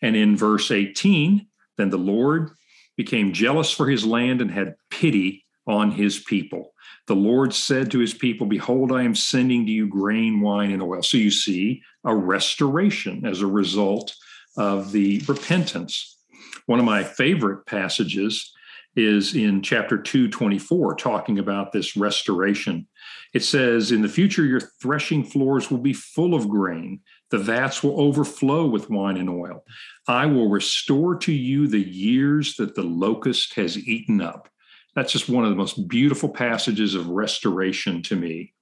And 0.01 0.15
in 0.15 0.37
verse 0.37 0.69
18, 0.69 1.47
then 1.77 1.89
the 1.89 1.97
Lord 1.97 2.51
became 2.95 3.33
jealous 3.33 3.71
for 3.71 3.89
his 3.89 4.05
land 4.05 4.41
and 4.41 4.51
had 4.51 4.75
pity 4.89 5.45
on 5.65 5.91
his 5.91 6.19
people. 6.19 6.73
The 7.07 7.15
Lord 7.15 7.53
said 7.53 7.91
to 7.91 7.99
his 7.99 8.13
people, 8.13 8.47
Behold, 8.47 8.91
I 8.91 9.03
am 9.03 9.15
sending 9.15 9.65
to 9.65 9.71
you 9.71 9.87
grain, 9.87 10.41
wine, 10.41 10.71
and 10.71 10.81
oil. 10.81 11.01
So 11.01 11.17
you 11.17 11.31
see 11.31 11.81
a 12.03 12.15
restoration 12.15 13.25
as 13.25 13.41
a 13.41 13.47
result 13.47 14.13
of 14.57 14.91
the 14.91 15.21
repentance. 15.27 16.17
One 16.65 16.79
of 16.79 16.85
my 16.85 17.03
favorite 17.03 17.65
passages 17.65 18.53
is 18.95 19.35
in 19.35 19.61
chapter 19.61 19.97
2, 19.97 20.27
24, 20.29 20.95
talking 20.95 21.39
about 21.39 21.71
this 21.71 21.95
restoration. 21.95 22.87
It 23.33 23.43
says, 23.43 23.91
In 23.91 24.01
the 24.01 24.09
future, 24.09 24.43
your 24.43 24.59
threshing 24.59 25.23
floors 25.23 25.69
will 25.69 25.77
be 25.77 25.93
full 25.93 26.33
of 26.33 26.49
grain, 26.49 27.01
the 27.29 27.37
vats 27.37 27.83
will 27.83 27.99
overflow 27.99 28.65
with 28.65 28.89
wine 28.89 29.17
and 29.17 29.29
oil. 29.29 29.63
I 30.07 30.25
will 30.25 30.49
restore 30.49 31.15
to 31.17 31.31
you 31.31 31.67
the 31.67 31.81
years 31.81 32.55
that 32.55 32.75
the 32.75 32.83
locust 32.83 33.55
has 33.55 33.77
eaten 33.77 34.21
up. 34.21 34.49
That's 34.95 35.11
just 35.11 35.29
one 35.29 35.43
of 35.43 35.49
the 35.49 35.55
most 35.55 35.87
beautiful 35.87 36.29
passages 36.29 36.95
of 36.95 37.09
restoration 37.09 38.01
to 38.03 38.15
me. 38.15 38.53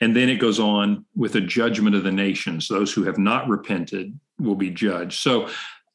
And 0.00 0.14
then 0.14 0.28
it 0.28 0.36
goes 0.36 0.60
on 0.60 1.04
with 1.16 1.34
a 1.34 1.40
judgment 1.40 1.96
of 1.96 2.04
the 2.04 2.12
nations, 2.12 2.68
those 2.68 2.92
who 2.92 3.04
have 3.04 3.18
not 3.18 3.48
repented, 3.48 4.18
will 4.38 4.54
be 4.54 4.70
judged. 4.70 5.18
So 5.18 5.48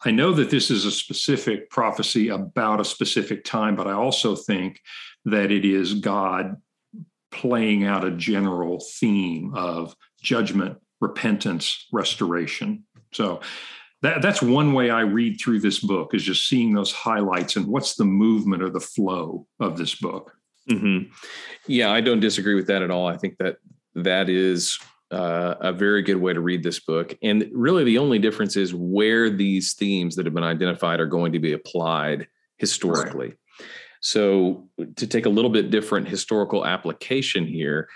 I 0.04 0.12
know 0.12 0.34
that 0.34 0.50
this 0.50 0.70
is 0.70 0.84
a 0.84 0.92
specific 0.92 1.70
prophecy 1.70 2.28
about 2.28 2.82
a 2.82 2.86
specific 2.86 3.46
time, 3.46 3.78
but 3.78 3.88
I 3.88 3.94
also 3.94 4.36
think 4.36 4.82
that 5.24 5.52
it 5.52 5.64
is 5.64 5.94
God 5.94 6.58
playing 7.32 7.86
out 7.86 8.04
a 8.04 8.12
general 8.12 8.84
theme 9.00 9.54
of 9.56 9.96
judgment, 10.22 10.78
repentance, 11.04 11.86
restoration. 11.92 12.86
So 13.12 13.42
that, 14.02 14.22
that's 14.22 14.42
one 14.42 14.74
way 14.74 14.90
I 14.90 15.02
read 15.02 15.40
through 15.40 15.60
this 15.60 15.80
book 15.80 16.16
is 16.16 16.24
just 16.24 16.48
seeing 16.48 16.74
those 16.74 16.92
highlights 16.92 17.56
and 17.56 17.68
what's 17.68 17.96
the 17.96 18.06
movement 18.06 18.64
or 18.64 18.70
the 18.70 18.80
flow 18.80 19.46
of 19.60 19.78
this 19.78 19.96
book. 19.96 20.34
Mm-hmm. 20.70 21.12
Yeah, 21.68 21.92
I 21.92 22.02
don't 22.02 22.22
disagree 22.22 22.56
with 22.56 22.68
that 22.68 22.82
at 22.82 22.90
all. 22.90 23.08
I 23.08 23.18
think 23.18 23.38
that 23.38 23.58
that 23.96 24.30
is 24.30 24.80
uh, 25.12 25.56
a 25.60 25.74
very 25.74 26.02
good 26.02 26.18
way 26.18 26.34
to 26.34 26.40
read 26.40 26.64
this 26.64 26.80
book. 26.80 27.16
And 27.22 27.50
really, 27.54 27.84
the 27.84 27.98
only 27.98 28.18
difference 28.18 28.56
is 28.56 28.74
where 28.74 29.30
these 29.30 29.74
themes 29.74 30.16
that 30.16 30.26
have 30.26 30.34
been 30.34 30.44
identified 30.44 31.00
are 31.00 31.06
going 31.06 31.34
to 31.34 31.40
be 31.40 31.54
applied 31.54 32.28
historically. 32.58 33.28
Right. 33.28 33.38
So, 34.02 34.68
to 34.96 35.08
take 35.08 35.26
a 35.26 35.30
little 35.30 35.52
bit 35.52 35.70
different 35.70 36.08
historical 36.08 36.66
application 36.66 37.46
here, 37.46 37.88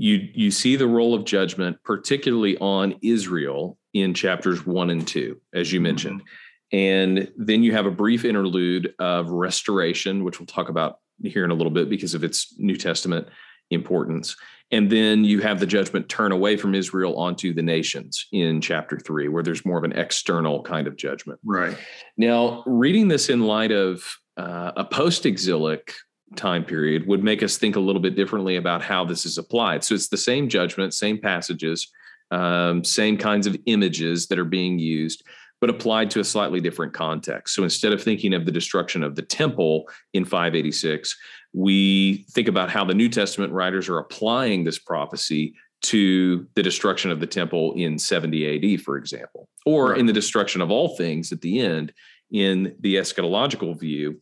you 0.00 0.30
you 0.32 0.50
see 0.50 0.76
the 0.76 0.86
role 0.86 1.12
of 1.14 1.26
judgment, 1.26 1.76
particularly 1.84 2.56
on 2.56 2.94
Israel, 3.02 3.76
in 3.92 4.14
chapters 4.14 4.64
one 4.64 4.88
and 4.88 5.06
two, 5.06 5.38
as 5.52 5.74
you 5.74 5.80
mentioned. 5.80 6.22
Mm-hmm. 6.22 6.76
And 6.76 7.32
then 7.36 7.62
you 7.62 7.72
have 7.72 7.84
a 7.84 7.90
brief 7.90 8.24
interlude 8.24 8.94
of 8.98 9.28
restoration, 9.28 10.24
which 10.24 10.40
we'll 10.40 10.46
talk 10.46 10.70
about 10.70 11.00
here 11.22 11.44
in 11.44 11.50
a 11.50 11.54
little 11.54 11.70
bit 11.70 11.90
because 11.90 12.14
of 12.14 12.24
its 12.24 12.54
New 12.58 12.76
Testament 12.76 13.28
importance. 13.70 14.36
And 14.70 14.88
then 14.88 15.22
you 15.24 15.40
have 15.40 15.60
the 15.60 15.66
judgment 15.66 16.08
turn 16.08 16.32
away 16.32 16.56
from 16.56 16.74
Israel 16.74 17.18
onto 17.18 17.52
the 17.52 17.62
nations 17.62 18.26
in 18.32 18.62
chapter 18.62 18.98
three, 18.98 19.28
where 19.28 19.42
there's 19.42 19.66
more 19.66 19.76
of 19.76 19.84
an 19.84 19.92
external 19.92 20.62
kind 20.62 20.86
of 20.86 20.96
judgment. 20.96 21.40
Right. 21.44 21.76
Now, 22.16 22.62
reading 22.64 23.08
this 23.08 23.28
in 23.28 23.42
light 23.42 23.72
of 23.72 24.02
uh, 24.38 24.72
a 24.76 24.84
post 24.84 25.26
exilic 25.26 25.92
time 26.36 26.64
period 26.64 27.06
would 27.06 27.24
make 27.24 27.42
us 27.42 27.56
think 27.56 27.76
a 27.76 27.80
little 27.80 28.00
bit 28.00 28.14
differently 28.14 28.56
about 28.56 28.82
how 28.82 29.04
this 29.04 29.26
is 29.26 29.38
applied. 29.38 29.84
So 29.84 29.94
it's 29.94 30.08
the 30.08 30.16
same 30.16 30.48
judgment, 30.48 30.94
same 30.94 31.18
passages, 31.18 31.90
um, 32.30 32.84
same 32.84 33.16
kinds 33.16 33.46
of 33.46 33.56
images 33.66 34.28
that 34.28 34.38
are 34.38 34.44
being 34.44 34.78
used, 34.78 35.24
but 35.60 35.70
applied 35.70 36.10
to 36.12 36.20
a 36.20 36.24
slightly 36.24 36.60
different 36.60 36.94
context. 36.94 37.54
So 37.54 37.64
instead 37.64 37.92
of 37.92 38.02
thinking 38.02 38.32
of 38.32 38.46
the 38.46 38.52
destruction 38.52 39.02
of 39.02 39.16
the 39.16 39.22
temple 39.22 39.88
in 40.14 40.24
586, 40.24 41.16
we 41.52 42.24
think 42.30 42.48
about 42.48 42.70
how 42.70 42.84
the 42.84 42.94
New 42.94 43.08
Testament 43.08 43.52
writers 43.52 43.88
are 43.88 43.98
applying 43.98 44.64
this 44.64 44.78
prophecy 44.78 45.54
to 45.82 46.46
the 46.54 46.62
destruction 46.62 47.10
of 47.10 47.20
the 47.20 47.26
temple 47.26 47.72
in 47.74 47.98
70 47.98 48.74
AD, 48.74 48.82
for 48.82 48.96
example, 48.96 49.48
or 49.66 49.90
right. 49.90 49.98
in 49.98 50.06
the 50.06 50.12
destruction 50.12 50.60
of 50.60 50.70
all 50.70 50.96
things 50.96 51.32
at 51.32 51.40
the 51.40 51.58
end 51.58 51.92
in 52.30 52.76
the 52.80 52.96
eschatological 52.96 53.78
view 53.78 54.20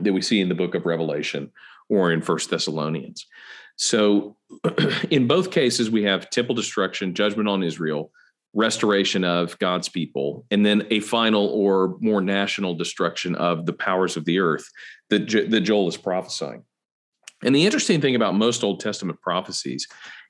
that 0.00 0.12
we 0.12 0.22
see 0.22 0.40
in 0.40 0.48
the 0.48 0.54
book 0.54 0.74
of 0.74 0.86
Revelation 0.86 1.50
or 1.88 2.12
in 2.12 2.22
First 2.22 2.50
Thessalonians. 2.50 3.26
So, 3.76 4.36
in 5.10 5.26
both 5.26 5.50
cases, 5.50 5.90
we 5.90 6.04
have 6.04 6.30
temple 6.30 6.54
destruction, 6.54 7.14
judgment 7.14 7.48
on 7.48 7.62
Israel, 7.62 8.10
restoration 8.54 9.22
of 9.22 9.58
God's 9.58 9.88
people, 9.88 10.46
and 10.50 10.64
then 10.64 10.86
a 10.90 11.00
final 11.00 11.46
or 11.48 11.96
more 12.00 12.22
national 12.22 12.74
destruction 12.74 13.34
of 13.34 13.66
the 13.66 13.74
powers 13.74 14.16
of 14.16 14.24
the 14.24 14.38
earth 14.38 14.68
that, 15.10 15.28
that 15.50 15.60
Joel 15.60 15.88
is 15.88 15.96
prophesying. 15.96 16.64
And 17.44 17.54
the 17.54 17.66
interesting 17.66 18.00
thing 18.00 18.14
about 18.14 18.34
most 18.34 18.64
Old 18.64 18.80
Testament 18.80 19.20
prophecies 19.20 19.86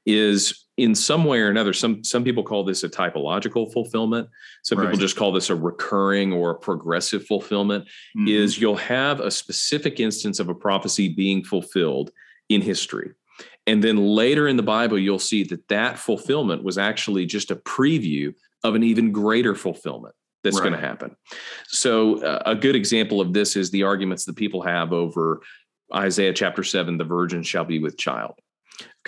is 0.06 0.66
in 0.76 0.94
some 0.94 1.24
way 1.24 1.40
or 1.40 1.48
another, 1.48 1.72
some, 1.72 2.04
some 2.04 2.22
people 2.22 2.42
call 2.42 2.62
this 2.62 2.84
a 2.84 2.88
typological 2.88 3.72
fulfillment. 3.72 4.28
Some 4.62 4.78
right. 4.78 4.86
people 4.86 4.98
just 4.98 5.16
call 5.16 5.32
this 5.32 5.50
a 5.50 5.54
recurring 5.54 6.32
or 6.32 6.50
a 6.50 6.54
progressive 6.54 7.26
fulfillment. 7.26 7.84
Mm-hmm. 8.16 8.28
Is 8.28 8.60
you'll 8.60 8.76
have 8.76 9.20
a 9.20 9.30
specific 9.30 10.00
instance 10.00 10.38
of 10.38 10.48
a 10.48 10.54
prophecy 10.54 11.08
being 11.08 11.42
fulfilled 11.42 12.12
in 12.48 12.60
history. 12.60 13.12
And 13.66 13.82
then 13.82 13.96
later 13.96 14.46
in 14.46 14.56
the 14.56 14.62
Bible, 14.62 14.98
you'll 14.98 15.18
see 15.18 15.42
that 15.44 15.66
that 15.68 15.98
fulfillment 15.98 16.62
was 16.62 16.78
actually 16.78 17.26
just 17.26 17.50
a 17.50 17.56
preview 17.56 18.32
of 18.62 18.74
an 18.74 18.84
even 18.84 19.12
greater 19.12 19.54
fulfillment 19.54 20.14
that's 20.44 20.56
right. 20.56 20.68
going 20.70 20.80
to 20.80 20.86
happen. 20.86 21.16
So, 21.66 22.22
uh, 22.22 22.42
a 22.46 22.54
good 22.54 22.76
example 22.76 23.20
of 23.20 23.32
this 23.32 23.56
is 23.56 23.70
the 23.70 23.82
arguments 23.82 24.24
that 24.26 24.36
people 24.36 24.62
have 24.62 24.92
over 24.92 25.40
Isaiah 25.94 26.32
chapter 26.32 26.62
7 26.62 26.96
the 26.96 27.04
virgin 27.04 27.42
shall 27.42 27.64
be 27.64 27.80
with 27.80 27.98
child. 27.98 28.34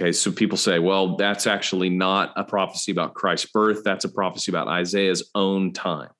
Okay, 0.00 0.12
so 0.12 0.30
people 0.30 0.56
say, 0.56 0.78
well, 0.78 1.16
that's 1.16 1.48
actually 1.48 1.90
not 1.90 2.32
a 2.36 2.44
prophecy 2.44 2.92
about 2.92 3.14
Christ's 3.14 3.50
birth, 3.50 3.82
that's 3.84 4.04
a 4.04 4.08
prophecy 4.08 4.52
about 4.52 4.68
Isaiah's 4.68 5.28
own 5.34 5.72
time. 5.72 6.10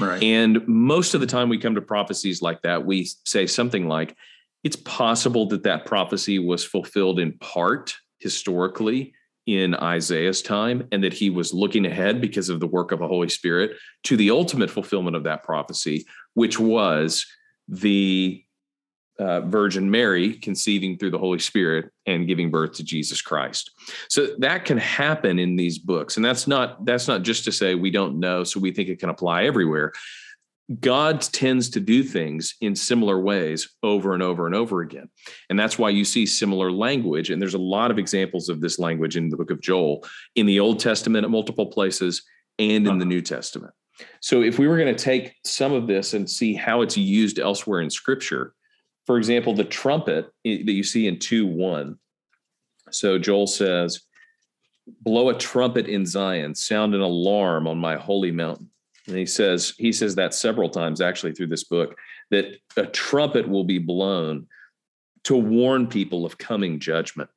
Right. 0.00 0.22
And 0.22 0.66
most 0.66 1.12
of 1.12 1.20
the 1.20 1.26
time 1.26 1.50
we 1.50 1.58
come 1.58 1.74
to 1.74 1.82
prophecies 1.82 2.40
like 2.40 2.62
that, 2.62 2.86
we 2.86 3.06
say 3.26 3.46
something 3.46 3.86
like, 3.86 4.16
it's 4.64 4.76
possible 4.76 5.46
that 5.48 5.64
that 5.64 5.84
prophecy 5.84 6.38
was 6.38 6.64
fulfilled 6.64 7.20
in 7.20 7.36
part 7.38 7.94
historically 8.18 9.12
in 9.46 9.74
Isaiah's 9.74 10.42
time, 10.42 10.88
and 10.92 11.04
that 11.04 11.12
he 11.14 11.30
was 11.30 11.54
looking 11.54 11.86
ahead 11.86 12.20
because 12.20 12.48
of 12.48 12.60
the 12.60 12.66
work 12.66 12.92
of 12.92 12.98
the 12.98 13.08
Holy 13.08 13.28
Spirit 13.28 13.72
to 14.04 14.16
the 14.16 14.30
ultimate 14.30 14.70
fulfillment 14.70 15.16
of 15.16 15.24
that 15.24 15.42
prophecy, 15.42 16.06
which 16.34 16.58
was 16.58 17.26
the 17.66 18.42
uh, 19.18 19.40
Virgin 19.42 19.90
Mary 19.90 20.34
conceiving 20.34 20.96
through 20.96 21.10
the 21.10 21.18
Holy 21.18 21.38
Spirit 21.38 21.90
and 22.06 22.26
giving 22.26 22.50
birth 22.50 22.72
to 22.74 22.84
Jesus 22.84 23.20
Christ. 23.20 23.70
So 24.08 24.28
that 24.38 24.64
can 24.64 24.78
happen 24.78 25.38
in 25.38 25.56
these 25.56 25.78
books, 25.78 26.16
and 26.16 26.24
that's 26.24 26.46
not 26.46 26.84
that's 26.84 27.08
not 27.08 27.22
just 27.22 27.44
to 27.44 27.52
say 27.52 27.74
we 27.74 27.90
don't 27.90 28.20
know, 28.20 28.44
so 28.44 28.60
we 28.60 28.72
think 28.72 28.88
it 28.88 29.00
can 29.00 29.10
apply 29.10 29.44
everywhere. 29.44 29.92
God 30.80 31.22
tends 31.22 31.70
to 31.70 31.80
do 31.80 32.02
things 32.02 32.54
in 32.60 32.76
similar 32.76 33.18
ways 33.18 33.70
over 33.82 34.12
and 34.12 34.22
over 34.22 34.44
and 34.44 34.54
over 34.54 34.82
again. 34.82 35.08
And 35.48 35.58
that's 35.58 35.78
why 35.78 35.88
you 35.88 36.04
see 36.04 36.26
similar 36.26 36.70
language. 36.70 37.30
And 37.30 37.40
there's 37.40 37.54
a 37.54 37.58
lot 37.58 37.90
of 37.90 37.98
examples 37.98 38.50
of 38.50 38.60
this 38.60 38.78
language 38.78 39.16
in 39.16 39.30
the 39.30 39.36
book 39.38 39.50
of 39.50 39.62
Joel, 39.62 40.04
in 40.34 40.44
the 40.44 40.60
Old 40.60 40.78
Testament 40.78 41.24
at 41.24 41.30
multiple 41.30 41.66
places, 41.66 42.22
and 42.58 42.86
in 42.86 42.98
the 42.98 43.06
New 43.06 43.22
Testament. 43.22 43.72
So 44.20 44.42
if 44.42 44.58
we 44.58 44.68
were 44.68 44.76
going 44.76 44.94
to 44.94 45.04
take 45.04 45.34
some 45.44 45.72
of 45.72 45.86
this 45.86 46.12
and 46.12 46.28
see 46.28 46.54
how 46.54 46.82
it's 46.82 46.96
used 46.96 47.38
elsewhere 47.38 47.80
in 47.80 47.88
scripture, 47.88 48.54
for 49.08 49.16
example, 49.16 49.54
the 49.54 49.64
trumpet 49.64 50.30
that 50.44 50.70
you 50.70 50.84
see 50.84 51.06
in 51.06 51.18
2 51.18 51.46
1. 51.46 51.98
So 52.90 53.18
Joel 53.18 53.46
says, 53.46 54.02
Blow 55.00 55.30
a 55.30 55.38
trumpet 55.38 55.86
in 55.86 56.04
Zion, 56.04 56.54
sound 56.54 56.94
an 56.94 57.00
alarm 57.00 57.66
on 57.66 57.78
my 57.78 57.96
holy 57.96 58.30
mountain. 58.30 58.68
And 59.06 59.16
he 59.16 59.24
says 59.24 59.72
he 59.78 59.92
says 59.92 60.14
that 60.16 60.34
several 60.34 60.68
times 60.68 61.00
actually 61.00 61.32
through 61.32 61.46
this 61.46 61.64
book 61.64 61.96
that 62.30 62.58
a 62.76 62.84
trumpet 62.84 63.48
will 63.48 63.64
be 63.64 63.78
blown 63.78 64.46
to 65.24 65.36
warn 65.36 65.86
people 65.86 66.26
of 66.26 66.36
coming 66.36 66.78
judgment. 66.78 67.30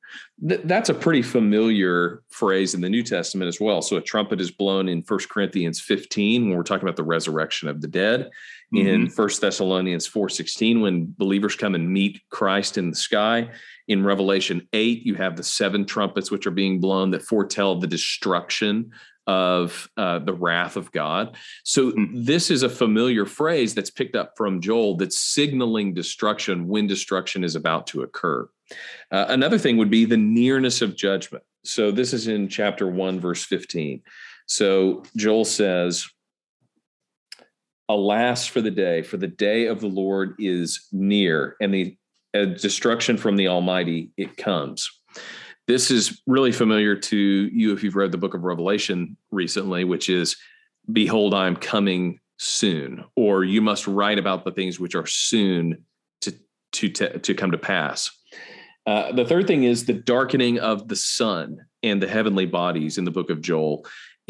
Th- 0.46 0.60
that's 0.64 0.90
a 0.90 0.94
pretty 0.94 1.22
familiar 1.22 2.22
phrase 2.28 2.74
in 2.74 2.82
the 2.82 2.90
New 2.90 3.02
Testament 3.02 3.48
as 3.48 3.60
well. 3.60 3.80
So 3.80 3.96
a 3.96 4.02
trumpet 4.02 4.42
is 4.42 4.50
blown 4.50 4.90
in 4.90 5.02
1 5.08 5.20
Corinthians 5.30 5.80
15 5.80 6.48
when 6.48 6.56
we're 6.56 6.64
talking 6.64 6.86
about 6.86 6.96
the 6.96 7.02
resurrection 7.02 7.68
of 7.68 7.80
the 7.80 7.88
dead. 7.88 8.30
Mm-hmm. 8.74 8.88
In 8.88 9.06
1 9.08 9.28
Thessalonians 9.40 10.08
4:16 10.08 10.80
when 10.80 11.14
believers 11.18 11.56
come 11.56 11.74
and 11.74 11.88
meet 11.88 12.20
Christ 12.30 12.78
in 12.78 12.90
the 12.90 12.96
sky. 12.96 13.50
In 13.88 14.04
Revelation 14.04 14.66
8 14.72 15.04
you 15.04 15.14
have 15.14 15.36
the 15.36 15.42
seven 15.42 15.84
trumpets 15.84 16.30
which 16.30 16.46
are 16.46 16.52
being 16.52 16.80
blown 16.80 17.10
that 17.10 17.22
foretell 17.22 17.78
the 17.78 17.86
destruction 17.86 18.92
of 19.26 19.88
uh, 19.96 20.18
the 20.18 20.32
wrath 20.32 20.76
of 20.76 20.90
God. 20.90 21.36
So 21.64 21.92
mm-hmm. 21.92 22.24
this 22.24 22.50
is 22.50 22.62
a 22.62 22.68
familiar 22.68 23.26
phrase 23.26 23.74
that's 23.74 23.90
picked 23.90 24.16
up 24.16 24.32
from 24.36 24.60
Joel 24.60 24.96
that's 24.96 25.18
signaling 25.18 25.94
destruction 25.94 26.66
when 26.66 26.86
destruction 26.86 27.44
is 27.44 27.54
about 27.54 27.86
to 27.88 28.02
occur. 28.02 28.48
Uh, 29.10 29.26
another 29.28 29.58
thing 29.58 29.76
would 29.76 29.90
be 29.90 30.04
the 30.04 30.16
nearness 30.16 30.82
of 30.82 30.96
judgment. 30.96 31.44
So 31.64 31.90
this 31.90 32.12
is 32.12 32.26
in 32.26 32.48
chapter 32.48 32.86
1 32.86 33.20
verse 33.20 33.44
15. 33.44 34.02
So 34.46 35.04
Joel 35.16 35.44
says, 35.44 36.08
"Alas 37.92 38.46
for 38.46 38.60
the 38.60 38.70
day, 38.70 39.02
for 39.02 39.16
the 39.16 39.28
day 39.28 39.66
of 39.66 39.80
the 39.80 39.88
Lord 39.88 40.34
is 40.38 40.88
near, 40.92 41.56
and 41.60 41.74
the 41.74 41.96
destruction 42.32 43.16
from 43.16 43.36
the 43.36 43.48
Almighty 43.48 44.10
it 44.16 44.36
comes." 44.36 44.90
This 45.68 45.90
is 45.90 46.20
really 46.26 46.52
familiar 46.52 46.96
to 46.96 47.16
you 47.16 47.72
if 47.72 47.84
you've 47.84 47.94
read 47.94 48.10
the 48.10 48.18
book 48.18 48.34
of 48.34 48.42
Revelation 48.42 49.16
recently, 49.30 49.84
which 49.84 50.08
is, 50.08 50.36
Behold, 50.92 51.34
I 51.34 51.46
am 51.46 51.54
coming 51.54 52.18
soon, 52.38 53.04
or 53.14 53.44
you 53.44 53.60
must 53.60 53.86
write 53.86 54.18
about 54.18 54.44
the 54.44 54.50
things 54.50 54.80
which 54.80 54.96
are 54.96 55.06
soon 55.06 55.84
to, 56.22 56.34
to, 56.72 56.88
to, 56.88 57.18
to 57.20 57.34
come 57.34 57.52
to 57.52 57.58
pass. 57.58 58.10
Uh, 58.86 59.12
the 59.12 59.24
third 59.24 59.46
thing 59.46 59.62
is 59.62 59.84
the 59.84 59.92
darkening 59.92 60.58
of 60.58 60.88
the 60.88 60.96
sun 60.96 61.58
and 61.84 62.02
the 62.02 62.08
heavenly 62.08 62.46
bodies 62.46 62.98
in 62.98 63.04
the 63.04 63.12
book 63.12 63.30
of 63.30 63.40
Joel 63.40 63.86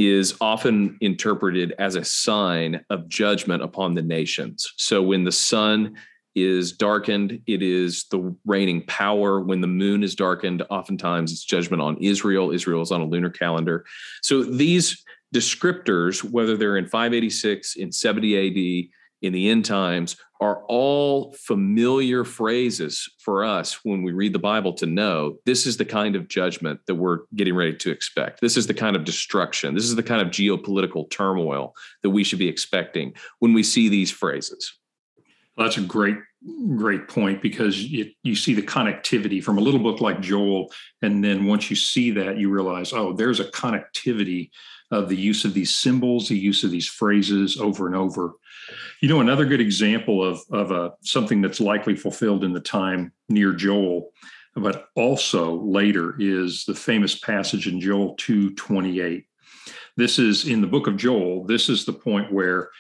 is 0.09 0.35
often 0.41 0.97
interpreted 1.01 1.75
as 1.79 1.95
a 1.95 2.05
sign 2.05 2.85
of 2.91 3.09
judgment 3.09 3.63
upon 3.63 3.95
the 3.95 4.03
nations. 4.03 4.73
So 4.77 5.03
when 5.03 5.25
the 5.25 5.33
sun 5.33 5.97
is 6.35 6.73
darkened, 6.73 7.41
it 7.47 7.63
is 7.63 8.07
the 8.11 8.35
reigning 8.47 8.83
power. 8.87 9.41
When 9.41 9.61
the 9.61 9.67
moon 9.67 10.03
is 10.03 10.15
darkened, 10.15 10.63
oftentimes 10.71 11.33
it's 11.33 11.45
judgment 11.45 11.83
on 11.83 11.99
Israel. 11.99 12.53
Israel 12.53 12.81
is 12.83 12.91
on 12.91 13.03
a 13.03 13.07
lunar 13.07 13.31
calendar. 13.31 13.85
So 14.23 14.43
these 14.43 15.05
descriptors, 15.35 16.23
whether 16.25 16.57
they're 16.57 16.77
in 16.77 16.87
586, 16.87 17.77
in 17.77 17.93
70 17.93 18.37
AD, 18.39 18.91
in 19.23 19.33
the 19.33 19.51
end 19.51 19.65
times, 19.65 20.17
are 20.43 20.65
all 20.67 21.33
familiar 21.35 22.25
phrases 22.25 23.09
for 23.21 23.45
us 23.45 23.85
when 23.85 24.03
we 24.03 24.11
read 24.11 24.33
the 24.33 24.41
Bible 24.41 24.73
to 24.73 24.87
know 24.87 25.37
this 25.47 25.67
is 25.67 25.77
the 25.77 25.85
kind 25.85 26.17
of 26.17 26.27
judgment 26.27 26.81
that 26.89 26.97
we're 26.97 27.21
getting 27.37 27.55
ready 27.55 27.77
to 27.77 27.93
expect. 27.93 28.41
This 28.41 28.57
is 28.57 28.67
the 28.67 28.75
kind 28.75 28.97
of 28.97 29.05
destruction. 29.05 29.73
This 29.73 29.85
is 29.85 29.95
the 29.95 30.03
kind 30.03 30.21
of 30.21 30.29
geopolitical 30.29 31.09
turmoil 31.11 31.77
that 32.03 32.11
we 32.11 32.25
should 32.25 32.41
be 32.41 32.49
expecting 32.49 33.15
when 33.39 33.55
we 33.55 33.63
see 33.63 33.89
these 33.89 34.11
phrases. 34.11 34.73
Well, 35.57 35.67
that's 35.67 35.79
a 35.79 35.83
great, 35.83 36.17
great 36.75 37.07
point 37.07 37.41
because 37.41 37.81
you, 37.81 38.11
you 38.25 38.35
see 38.35 38.53
the 38.53 38.63
connectivity 38.63 39.41
from 39.41 39.59
a 39.59 39.61
little 39.61 39.79
book 39.79 40.01
like 40.01 40.21
Joel. 40.21 40.73
And 41.03 41.23
then 41.23 41.45
once 41.45 41.71
you 41.71 41.77
see 41.77 42.11
that, 42.13 42.39
you 42.39 42.51
realize, 42.51 42.93
oh, 42.93 43.13
there's 43.13 43.39
a 43.39 43.45
connectivity 43.45 44.51
of 44.93 45.09
the 45.09 45.17
use 45.17 45.45
of 45.45 45.55
these 45.55 45.75
symbols, 45.75 46.29
the 46.29 46.39
use 46.39 46.63
of 46.63 46.71
these 46.71 46.87
phrases 46.87 47.59
over 47.59 47.87
and 47.87 47.97
over. 47.97 48.35
You 49.01 49.09
know, 49.09 49.21
another 49.21 49.47
good 49.47 49.61
example 49.61 50.23
of, 50.23 50.41
of 50.51 50.71
a, 50.71 50.93
something 51.01 51.41
that's 51.41 51.61
likely 51.61 51.97
fulfilled 51.97 52.45
in 52.45 52.53
the 52.53 52.61
time 52.61 53.11
near 53.29 53.55
Joel, 53.55 54.11
but 54.55 54.89
also 54.95 55.55
later, 55.63 56.15
is 56.21 56.67
the 56.67 56.75
famous 56.75 57.19
passage 57.19 57.67
in 57.67 57.81
Joel 57.81 58.15
2:28. 58.17 59.25
This 59.97 60.19
is 60.19 60.47
in 60.47 60.61
the 60.61 60.67
book 60.67 60.87
of 60.87 60.99
Joel. 60.99 61.45
This 61.45 61.69
is 61.69 61.85
the 61.85 61.93
point 61.93 62.31
where 62.31 62.71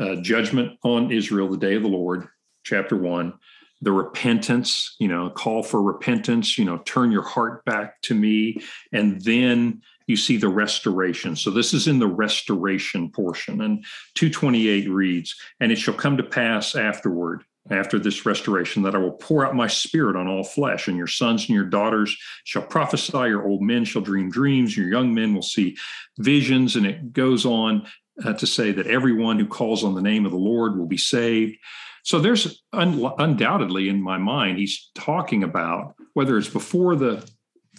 uh, 0.00 0.16
judgment 0.16 0.78
on 0.82 1.12
Israel, 1.12 1.48
the 1.48 1.58
day 1.58 1.74
of 1.74 1.82
the 1.82 1.88
Lord, 1.88 2.26
chapter 2.64 2.96
one, 2.96 3.34
the 3.82 3.92
repentance, 3.92 4.96
you 4.98 5.08
know, 5.08 5.30
call 5.30 5.62
for 5.62 5.82
repentance, 5.82 6.58
you 6.58 6.64
know, 6.64 6.78
turn 6.78 7.10
your 7.10 7.22
heart 7.22 7.64
back 7.64 8.00
to 8.02 8.14
me, 8.14 8.62
and 8.92 9.20
then 9.22 9.82
you 10.10 10.16
see 10.16 10.36
the 10.36 10.48
restoration. 10.48 11.36
So 11.36 11.50
this 11.50 11.72
is 11.72 11.86
in 11.86 12.00
the 12.00 12.08
restoration 12.08 13.10
portion. 13.10 13.62
And 13.62 13.84
228 14.16 14.90
reads, 14.90 15.34
And 15.60 15.72
it 15.72 15.76
shall 15.76 15.94
come 15.94 16.16
to 16.16 16.22
pass 16.22 16.74
afterward, 16.74 17.44
after 17.70 17.98
this 17.98 18.26
restoration, 18.26 18.82
that 18.82 18.94
I 18.94 18.98
will 18.98 19.12
pour 19.12 19.46
out 19.46 19.54
my 19.54 19.68
spirit 19.68 20.16
on 20.16 20.26
all 20.26 20.42
flesh, 20.42 20.88
and 20.88 20.96
your 20.96 21.06
sons 21.06 21.42
and 21.42 21.54
your 21.54 21.64
daughters 21.64 22.16
shall 22.44 22.62
prophesy, 22.62 23.28
your 23.28 23.46
old 23.46 23.62
men 23.62 23.84
shall 23.84 24.02
dream 24.02 24.30
dreams, 24.30 24.76
your 24.76 24.88
young 24.88 25.14
men 25.14 25.34
will 25.34 25.42
see 25.42 25.76
visions. 26.18 26.74
And 26.74 26.84
it 26.84 27.12
goes 27.12 27.46
on 27.46 27.86
uh, 28.24 28.32
to 28.34 28.46
say 28.46 28.72
that 28.72 28.88
everyone 28.88 29.38
who 29.38 29.46
calls 29.46 29.84
on 29.84 29.94
the 29.94 30.02
name 30.02 30.26
of 30.26 30.32
the 30.32 30.38
Lord 30.38 30.76
will 30.76 30.86
be 30.86 30.98
saved. 30.98 31.56
So 32.02 32.18
there's 32.18 32.62
un- 32.72 33.12
undoubtedly 33.18 33.88
in 33.88 34.02
my 34.02 34.18
mind, 34.18 34.58
he's 34.58 34.90
talking 34.94 35.44
about 35.44 35.94
whether 36.14 36.36
it's 36.38 36.48
before 36.48 36.96
the 36.96 37.28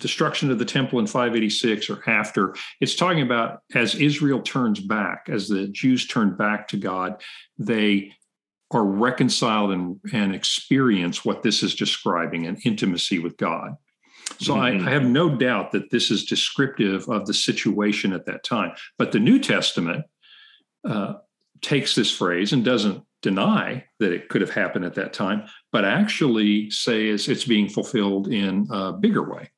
destruction 0.02 0.52
of 0.52 0.60
the 0.60 0.66
temple 0.66 1.00
in 1.00 1.08
586 1.08 1.90
or 1.90 2.10
after. 2.10 2.56
It's 2.82 2.96
talking 2.96 3.22
about 3.22 3.62
as 3.74 3.96
Israel 3.96 4.42
turns 4.42 4.80
back, 4.80 5.28
as 5.30 5.48
the 5.48 5.68
Jews 5.68 6.08
turn 6.08 6.36
back 6.36 6.68
to 6.70 6.78
God, 6.78 7.22
they 7.58 8.14
are 8.72 8.84
reconciled 8.84 9.72
and, 9.72 10.00
and 10.14 10.34
experience 10.34 11.24
what 11.24 11.44
this 11.44 11.62
is 11.62 11.76
describing 11.76 12.48
an 12.48 12.58
intimacy 12.64 13.20
with 13.20 13.38
God. 13.38 13.76
So 14.40 14.56
mm-hmm. 14.56 14.86
I, 14.86 14.90
I, 14.90 14.94
have 14.94 15.04
no 15.04 15.36
doubt 15.36 15.72
that 15.72 15.92
this 15.92 16.10
is 16.10 16.26
descriptive 16.26 17.08
of 17.10 17.26
the 17.26 17.34
situation 17.34 18.14
at 18.14 18.26
that 18.26 18.44
time. 18.44 18.72
But 18.98 19.12
the 19.12 19.20
New 19.20 19.40
Testament 19.40 20.06
uh, 20.88 21.16
takes 21.62 21.96
this 21.96 22.12
phrase 22.12 22.54
and 22.54 22.64
doesn't 22.64 23.04
deny 23.22 23.86
that 24.00 24.14
it 24.14 24.30
could 24.30 24.42
have 24.42 24.50
happened 24.52 24.86
at 24.86 24.96
that 24.96 25.14
time, 25.14 25.44
but 25.72 25.86
actually 25.86 26.70
says 26.72 27.28
it's 27.28 27.46
being 27.46 27.70
fulfilled 27.70 28.28
in 28.30 28.68
a 28.72 28.94
bigger 28.94 29.30
way. 29.30 29.50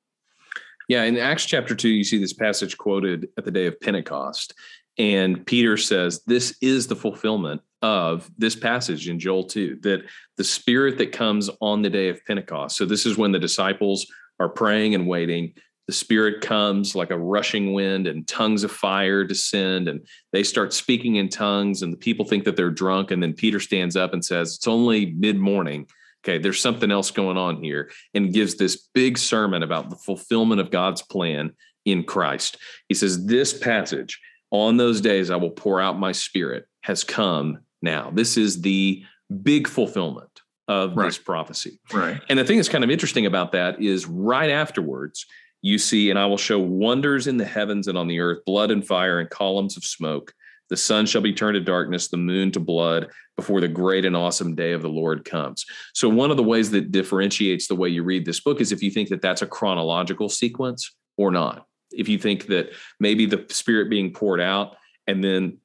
Yeah, 0.87 1.03
in 1.03 1.17
Acts 1.17 1.45
chapter 1.45 1.75
2, 1.75 1.89
you 1.89 2.03
see 2.03 2.17
this 2.17 2.33
passage 2.33 2.77
quoted 2.77 3.29
at 3.37 3.45
the 3.45 3.51
day 3.51 3.67
of 3.67 3.79
Pentecost. 3.79 4.53
And 4.97 5.45
Peter 5.45 5.77
says, 5.77 6.21
This 6.25 6.55
is 6.61 6.87
the 6.87 6.95
fulfillment 6.95 7.61
of 7.81 8.29
this 8.37 8.55
passage 8.55 9.09
in 9.09 9.19
Joel 9.19 9.45
2, 9.45 9.79
that 9.81 10.03
the 10.37 10.43
spirit 10.43 10.97
that 10.99 11.11
comes 11.11 11.49
on 11.61 11.81
the 11.81 11.89
day 11.89 12.09
of 12.09 12.23
Pentecost. 12.25 12.77
So, 12.77 12.85
this 12.85 13.05
is 13.05 13.17
when 13.17 13.31
the 13.31 13.39
disciples 13.39 14.05
are 14.39 14.49
praying 14.49 14.95
and 14.95 15.07
waiting. 15.07 15.53
The 15.87 15.93
spirit 15.93 16.41
comes 16.41 16.95
like 16.95 17.11
a 17.11 17.17
rushing 17.17 17.73
wind, 17.73 18.07
and 18.07 18.27
tongues 18.27 18.63
of 18.63 18.71
fire 18.71 19.23
descend, 19.23 19.89
and 19.89 20.05
they 20.31 20.43
start 20.43 20.73
speaking 20.73 21.15
in 21.15 21.27
tongues. 21.27 21.81
And 21.81 21.91
the 21.91 21.97
people 21.97 22.25
think 22.25 22.45
that 22.45 22.55
they're 22.55 22.71
drunk. 22.71 23.11
And 23.11 23.21
then 23.21 23.33
Peter 23.33 23.59
stands 23.59 23.95
up 23.95 24.13
and 24.13 24.23
says, 24.23 24.55
It's 24.55 24.67
only 24.67 25.11
mid 25.13 25.37
morning 25.37 25.87
okay, 26.23 26.37
there's 26.37 26.61
something 26.61 26.91
else 26.91 27.11
going 27.11 27.37
on 27.37 27.61
here, 27.61 27.91
and 28.13 28.33
gives 28.33 28.55
this 28.55 28.87
big 28.93 29.17
sermon 29.17 29.63
about 29.63 29.89
the 29.89 29.95
fulfillment 29.95 30.61
of 30.61 30.71
God's 30.71 31.01
plan 31.01 31.51
in 31.85 32.03
Christ. 32.03 32.57
He 32.87 32.95
says, 32.95 33.25
This 33.25 33.57
passage, 33.57 34.19
on 34.51 34.77
those 34.77 35.01
days 35.01 35.29
I 35.29 35.35
will 35.35 35.51
pour 35.51 35.81
out 35.81 35.99
my 35.99 36.11
spirit, 36.11 36.65
has 36.81 37.03
come 37.03 37.59
now. 37.81 38.11
This 38.13 38.37
is 38.37 38.61
the 38.61 39.03
big 39.41 39.67
fulfillment 39.67 40.41
of 40.67 40.95
right. 40.95 41.05
this 41.05 41.17
prophecy. 41.17 41.79
Right. 41.93 42.21
And 42.29 42.39
the 42.39 42.45
thing 42.45 42.57
that's 42.57 42.69
kind 42.69 42.83
of 42.83 42.89
interesting 42.89 43.25
about 43.25 43.51
that 43.51 43.81
is 43.81 44.05
right 44.05 44.49
afterwards, 44.49 45.25
you 45.61 45.77
see, 45.77 46.09
and 46.09 46.17
I 46.17 46.25
will 46.25 46.37
show 46.37 46.59
wonders 46.59 47.27
in 47.27 47.37
the 47.37 47.45
heavens 47.45 47.87
and 47.87 47.97
on 47.97 48.07
the 48.07 48.19
earth, 48.19 48.45
blood 48.45 48.71
and 48.71 48.85
fire 48.85 49.19
and 49.19 49.29
columns 49.29 49.75
of 49.75 49.83
smoke. 49.83 50.33
The 50.73 50.77
sun 50.77 51.05
shall 51.05 51.21
be 51.21 51.33
turned 51.33 51.53
to 51.53 51.61
darkness, 51.61 52.07
the 52.07 52.17
moon 52.17 52.51
to 52.53 52.59
blood 52.59 53.11
before 53.37 53.61
the 53.61 53.67
great 53.67 54.05
and 54.05 54.15
awesome 54.15 54.55
day 54.55 54.71
of 54.71 54.81
the 54.81 54.89
Lord 54.89 55.23
comes. 55.23 55.67
So, 55.93 56.09
one 56.09 56.31
of 56.31 56.37
the 56.37 56.41
ways 56.41 56.71
that 56.71 56.91
differentiates 56.91 57.67
the 57.67 57.75
way 57.75 57.89
you 57.89 58.01
read 58.01 58.25
this 58.25 58.39
book 58.39 58.59
is 58.59 58.71
if 58.71 58.81
you 58.81 58.89
think 58.89 59.09
that 59.09 59.21
that's 59.21 59.43
a 59.43 59.45
chronological 59.45 60.29
sequence 60.29 60.95
or 61.15 61.29
not. 61.29 61.67
If 61.91 62.09
you 62.09 62.17
think 62.17 62.47
that 62.47 62.71
maybe 62.99 63.27
the 63.27 63.45
Spirit 63.49 63.91
being 63.91 64.13
poured 64.13 64.41
out 64.41 64.75
and 65.05 65.23
then 65.23 65.59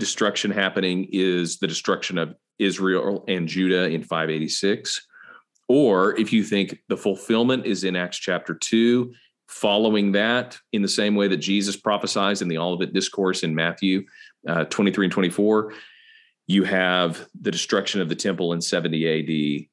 destruction 0.00 0.50
happening 0.50 1.06
is 1.12 1.60
the 1.60 1.68
destruction 1.68 2.18
of 2.18 2.34
Israel 2.58 3.24
and 3.28 3.46
Judah 3.46 3.84
in 3.84 4.02
586, 4.02 5.06
or 5.68 6.18
if 6.18 6.32
you 6.32 6.42
think 6.42 6.76
the 6.88 6.96
fulfillment 6.96 7.66
is 7.66 7.84
in 7.84 7.94
Acts 7.94 8.18
chapter 8.18 8.54
2 8.54 9.14
following 9.50 10.12
that 10.12 10.56
in 10.72 10.80
the 10.80 10.88
same 10.88 11.16
way 11.16 11.26
that 11.26 11.38
Jesus 11.38 11.76
prophesies 11.76 12.40
in 12.40 12.46
the 12.46 12.56
Olivet 12.56 12.92
Discourse 12.92 13.42
in 13.42 13.54
Matthew 13.54 14.04
uh, 14.48 14.64
23 14.64 15.06
and 15.06 15.12
24. 15.12 15.72
You 16.46 16.64
have 16.64 17.26
the 17.38 17.50
destruction 17.50 18.00
of 18.00 18.08
the 18.08 18.14
temple 18.14 18.52
in 18.52 18.60
70 18.60 19.06
AD. 19.08 19.66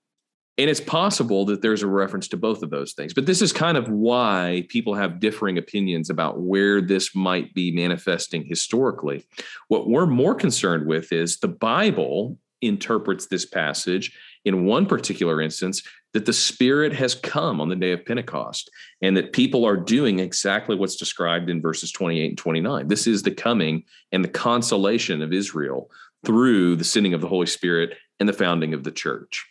And 0.59 0.69
it's 0.71 0.81
possible 0.81 1.45
that 1.45 1.61
there's 1.61 1.83
a 1.83 1.87
reference 1.87 2.27
to 2.29 2.37
both 2.37 2.63
of 2.63 2.71
those 2.71 2.93
things. 2.93 3.13
But 3.13 3.27
this 3.27 3.43
is 3.43 3.53
kind 3.53 3.77
of 3.77 3.87
why 3.87 4.65
people 4.69 4.95
have 4.95 5.19
differing 5.19 5.59
opinions 5.59 6.09
about 6.09 6.39
where 6.39 6.81
this 6.81 7.15
might 7.15 7.53
be 7.53 7.71
manifesting 7.71 8.45
historically. 8.45 9.25
What 9.67 9.87
we're 9.87 10.07
more 10.07 10.33
concerned 10.33 10.87
with 10.87 11.13
is 11.13 11.37
the 11.37 11.47
Bible 11.47 12.39
interprets 12.63 13.27
this 13.27 13.45
passage 13.45 14.17
in 14.47 14.65
one 14.65 14.85
particular 14.85 15.41
instance 15.41 15.83
that 16.13 16.25
the 16.25 16.33
Spirit 16.33 16.93
has 16.93 17.13
come 17.13 17.59
on 17.59 17.69
the 17.69 17.75
day 17.75 17.91
of 17.91 18.05
Pentecost 18.05 18.71
and 19.01 19.15
that 19.17 19.33
people 19.33 19.65
are 19.65 19.75
doing 19.75 20.19
exactly 20.19 20.75
what's 20.75 20.95
described 20.95 21.49
in 21.49 21.61
verses 21.61 21.91
28 21.91 22.29
and 22.29 22.37
29. 22.37 22.87
This 22.87 23.07
is 23.07 23.23
the 23.23 23.31
coming 23.31 23.83
and 24.11 24.23
the 24.23 24.29
consolation 24.29 25.21
of 25.21 25.33
Israel 25.33 25.91
through 26.25 26.77
the 26.77 26.83
sending 26.83 27.13
of 27.13 27.21
the 27.21 27.27
Holy 27.27 27.45
Spirit 27.45 27.97
and 28.19 28.27
the 28.27 28.33
founding 28.33 28.73
of 28.73 28.83
the 28.83 28.91
church. 28.91 29.45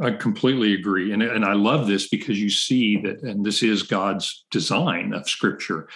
I 0.00 0.10
completely 0.10 0.74
agree. 0.74 1.12
And, 1.12 1.22
and 1.22 1.44
I 1.44 1.54
love 1.54 1.86
this 1.86 2.08
because 2.08 2.38
you 2.38 2.50
see 2.50 2.98
that, 2.98 3.22
and 3.22 3.44
this 3.44 3.62
is 3.62 3.82
God's 3.82 4.44
design 4.50 5.14
of 5.14 5.28
scripture, 5.28 5.88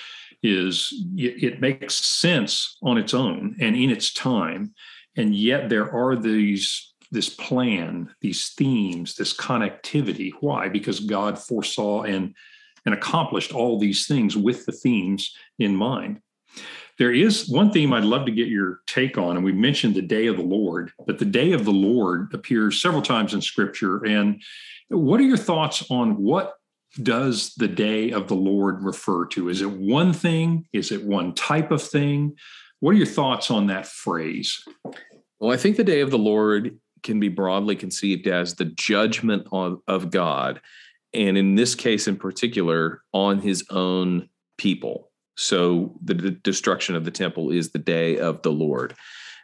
is 0.43 0.93
it, 1.17 1.61
makes 1.61 1.95
sense 1.95 2.79
on 2.83 2.97
its 2.97 3.13
own 3.13 3.57
and 3.61 3.77
in 3.77 3.91
its 3.91 4.13
time. 4.13 4.75
And 5.17 5.35
yet 5.35 5.69
there 5.69 5.93
are 5.93 6.17
these 6.17 6.95
this 7.11 7.29
plan, 7.29 8.11
these 8.21 8.51
themes, 8.51 9.15
this 9.15 9.35
connectivity. 9.35 10.33
Why? 10.41 10.69
Because 10.69 11.01
God 11.01 11.39
foresaw 11.39 12.03
and 12.03 12.35
and 12.87 12.95
accomplished 12.95 13.53
all 13.53 13.79
these 13.79 14.07
things 14.07 14.37
with 14.37 14.65
the 14.65 14.73
themes 14.73 15.35
in 15.59 15.75
mind. 15.75 16.21
There 16.99 17.13
is 17.13 17.49
one 17.49 17.71
theme 17.73 17.93
I'd 17.93 18.05
love 18.05 18.25
to 18.27 18.33
get 18.33 18.49
your 18.49 18.81
take 18.87 19.19
on, 19.19 19.37
and 19.37 19.45
we 19.45 19.53
mentioned 19.53 19.95
the 19.95 20.03
day 20.03 20.29
of 20.29 20.37
the 20.37 20.43
Lord, 20.43 20.93
but 21.05 21.19
the 21.19 21.27
day 21.27 21.53
of 21.53 21.65
the 21.65 21.73
Lord 21.73 22.33
appears 22.33 22.81
several 22.81 23.03
times 23.03 23.35
in 23.35 23.43
Scripture. 23.43 24.07
And 24.07 24.43
what 24.89 25.21
are 25.21 25.25
your 25.25 25.37
thoughts 25.37 25.85
on 25.91 26.17
what 26.23 26.55
does 27.03 27.55
the 27.57 27.69
day 27.69 28.13
of 28.13 28.29
the 28.29 28.35
Lord 28.35 28.83
refer 28.83 29.27
to? 29.27 29.51
Is 29.51 29.61
it 29.61 29.71
one 29.71 30.15
thing? 30.15 30.67
Is 30.73 30.91
it 30.91 31.05
one 31.05 31.35
type 31.35 31.71
of 31.71 31.83
thing? 31.83 32.37
What 32.81 32.93
are 32.93 32.99
your 32.99 33.07
thoughts 33.07 33.51
on 33.51 33.67
that 33.67 33.87
phrase? 33.87 34.63
Well, 35.39 35.53
I 35.53 35.59
think 35.59 35.77
the 35.77 35.85
day 35.85 36.01
of 36.01 36.11
the 36.11 36.19
Lord 36.19 36.79
can 37.07 37.19
be 37.19 37.29
broadly 37.29 37.77
conceived 37.77 38.27
as 38.27 38.55
the 38.55 38.67
judgment 38.67 39.47
of, 39.53 39.81
of 39.89 40.11
God, 40.11 40.61
and 41.15 41.39
in 41.39 41.55
this 41.55 41.75
case 41.75 42.07
in 42.07 42.17
particular, 42.17 43.01
on 43.15 43.39
his 43.39 43.65
own 43.71 44.29
people. 44.59 45.11
So 45.37 45.95
the, 46.05 46.15
the 46.15 46.31
destruction 46.33 46.97
of 46.97 47.05
the 47.05 47.11
temple 47.11 47.51
is 47.51 47.71
the 47.71 47.79
day 47.79 48.19
of 48.19 48.43
the 48.43 48.53
Lord. 48.53 48.95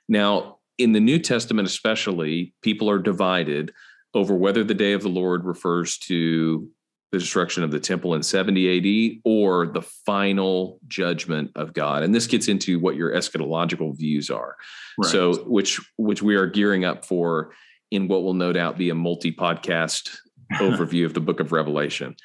Now, 0.08 0.58
in 0.76 0.92
the 0.92 1.00
New 1.00 1.18
Testament, 1.18 1.68
especially, 1.68 2.54
people 2.62 2.90
are 2.90 2.98
divided 2.98 3.72
over 4.14 4.34
whether 4.34 4.64
the 4.64 4.74
day 4.74 4.92
of 4.92 5.02
the 5.02 5.08
Lord 5.08 5.44
refers 5.44 5.96
to 5.98 6.68
the 7.12 7.18
destruction 7.18 7.62
of 7.62 7.70
the 7.70 7.78
temple 7.78 8.14
in 8.14 8.22
70 8.22 9.16
AD 9.16 9.20
or 9.24 9.66
the 9.66 9.82
final 9.82 10.80
judgment 10.88 11.50
of 11.54 11.74
God. 11.74 12.02
And 12.02 12.14
this 12.14 12.26
gets 12.26 12.48
into 12.48 12.80
what 12.80 12.96
your 12.96 13.12
eschatological 13.12 13.96
views 13.96 14.30
are. 14.30 14.56
Right. 14.98 15.10
So 15.10 15.44
which 15.44 15.78
which 15.96 16.22
we 16.22 16.34
are 16.34 16.46
gearing 16.46 16.84
up 16.84 17.04
for 17.04 17.52
in 17.90 18.08
what 18.08 18.22
will 18.22 18.34
no 18.34 18.52
doubt 18.52 18.78
be 18.78 18.88
a 18.88 18.94
multi-podcast 18.94 20.16
overview 20.54 21.04
of 21.04 21.12
the 21.12 21.20
book 21.20 21.38
of 21.38 21.52
Revelation. 21.52 22.16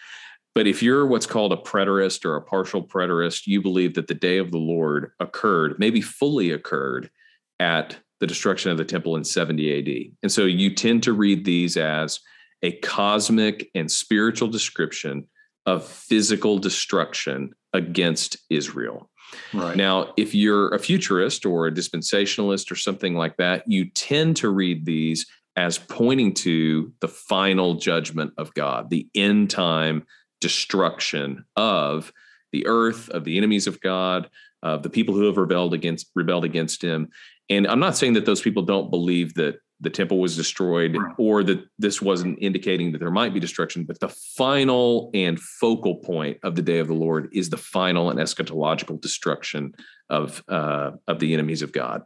But 0.55 0.67
if 0.67 0.81
you're 0.81 1.05
what's 1.05 1.27
called 1.27 1.53
a 1.53 1.57
preterist 1.57 2.25
or 2.25 2.35
a 2.35 2.41
partial 2.41 2.81
preterist, 2.81 3.45
you 3.45 3.61
believe 3.61 3.93
that 3.93 4.07
the 4.07 4.15
day 4.15 4.37
of 4.37 4.51
the 4.51 4.57
Lord 4.57 5.11
occurred, 5.19 5.77
maybe 5.77 6.01
fully 6.01 6.49
occurred 6.51 7.11
at 7.59 7.97
the 8.19 8.25
destruction 8.25 8.71
of 8.71 8.77
the 8.77 8.85
temple 8.85 9.17
in 9.17 9.23
70 9.23 9.77
AD. 9.77 10.15
And 10.23 10.31
so 10.31 10.45
you 10.45 10.73
tend 10.73 11.03
to 11.03 11.13
read 11.13 11.45
these 11.45 11.77
as 11.77 12.19
a 12.63 12.73
cosmic 12.79 13.69
and 13.75 13.91
spiritual 13.91 14.47
description 14.47 15.27
of 15.65 15.85
physical 15.85 16.57
destruction 16.57 17.53
against 17.73 18.37
Israel. 18.49 19.09
Right. 19.53 19.75
Now, 19.75 20.13
if 20.17 20.33
you're 20.33 20.73
a 20.73 20.79
futurist 20.79 21.45
or 21.45 21.67
a 21.67 21.71
dispensationalist 21.71 22.71
or 22.71 22.75
something 22.75 23.15
like 23.15 23.37
that, 23.37 23.63
you 23.67 23.89
tend 23.89 24.37
to 24.37 24.49
read 24.49 24.85
these 24.85 25.25
as 25.57 25.77
pointing 25.77 26.33
to 26.35 26.93
the 27.01 27.07
final 27.07 27.75
judgment 27.75 28.31
of 28.37 28.53
God, 28.53 28.89
the 28.89 29.07
end 29.15 29.49
time 29.49 30.05
destruction 30.39 31.45
of 31.55 32.13
the 32.51 32.65
earth, 32.67 33.09
of 33.09 33.25
the 33.25 33.37
enemies 33.37 33.67
of 33.67 33.81
God, 33.81 34.29
of 34.63 34.83
the 34.83 34.89
people 34.89 35.15
who 35.15 35.25
have 35.25 35.37
rebelled 35.37 35.73
against 35.73 36.09
rebelled 36.15 36.45
against 36.45 36.81
him. 36.81 37.09
And 37.49 37.67
I'm 37.67 37.79
not 37.79 37.97
saying 37.97 38.13
that 38.13 38.25
those 38.25 38.41
people 38.41 38.63
don't 38.63 38.89
believe 38.89 39.33
that 39.35 39.59
the 39.79 39.89
temple 39.89 40.19
was 40.19 40.35
destroyed 40.35 40.97
or 41.17 41.43
that 41.43 41.63
this 41.77 42.01
wasn't 42.01 42.37
indicating 42.41 42.91
that 42.91 42.97
there 42.97 43.11
might 43.11 43.33
be 43.33 43.39
destruction 43.39 43.83
but 43.83 43.99
the 43.99 44.09
final 44.09 45.11
and 45.13 45.39
focal 45.39 45.95
point 45.95 46.37
of 46.43 46.55
the 46.55 46.61
day 46.61 46.79
of 46.79 46.87
the 46.87 46.93
lord 46.93 47.29
is 47.31 47.49
the 47.49 47.57
final 47.57 48.09
and 48.09 48.19
eschatological 48.19 48.99
destruction 48.99 49.73
of 50.09 50.43
uh, 50.47 50.91
of 51.07 51.19
the 51.19 51.33
enemies 51.33 51.61
of 51.61 51.71
god. 51.71 52.03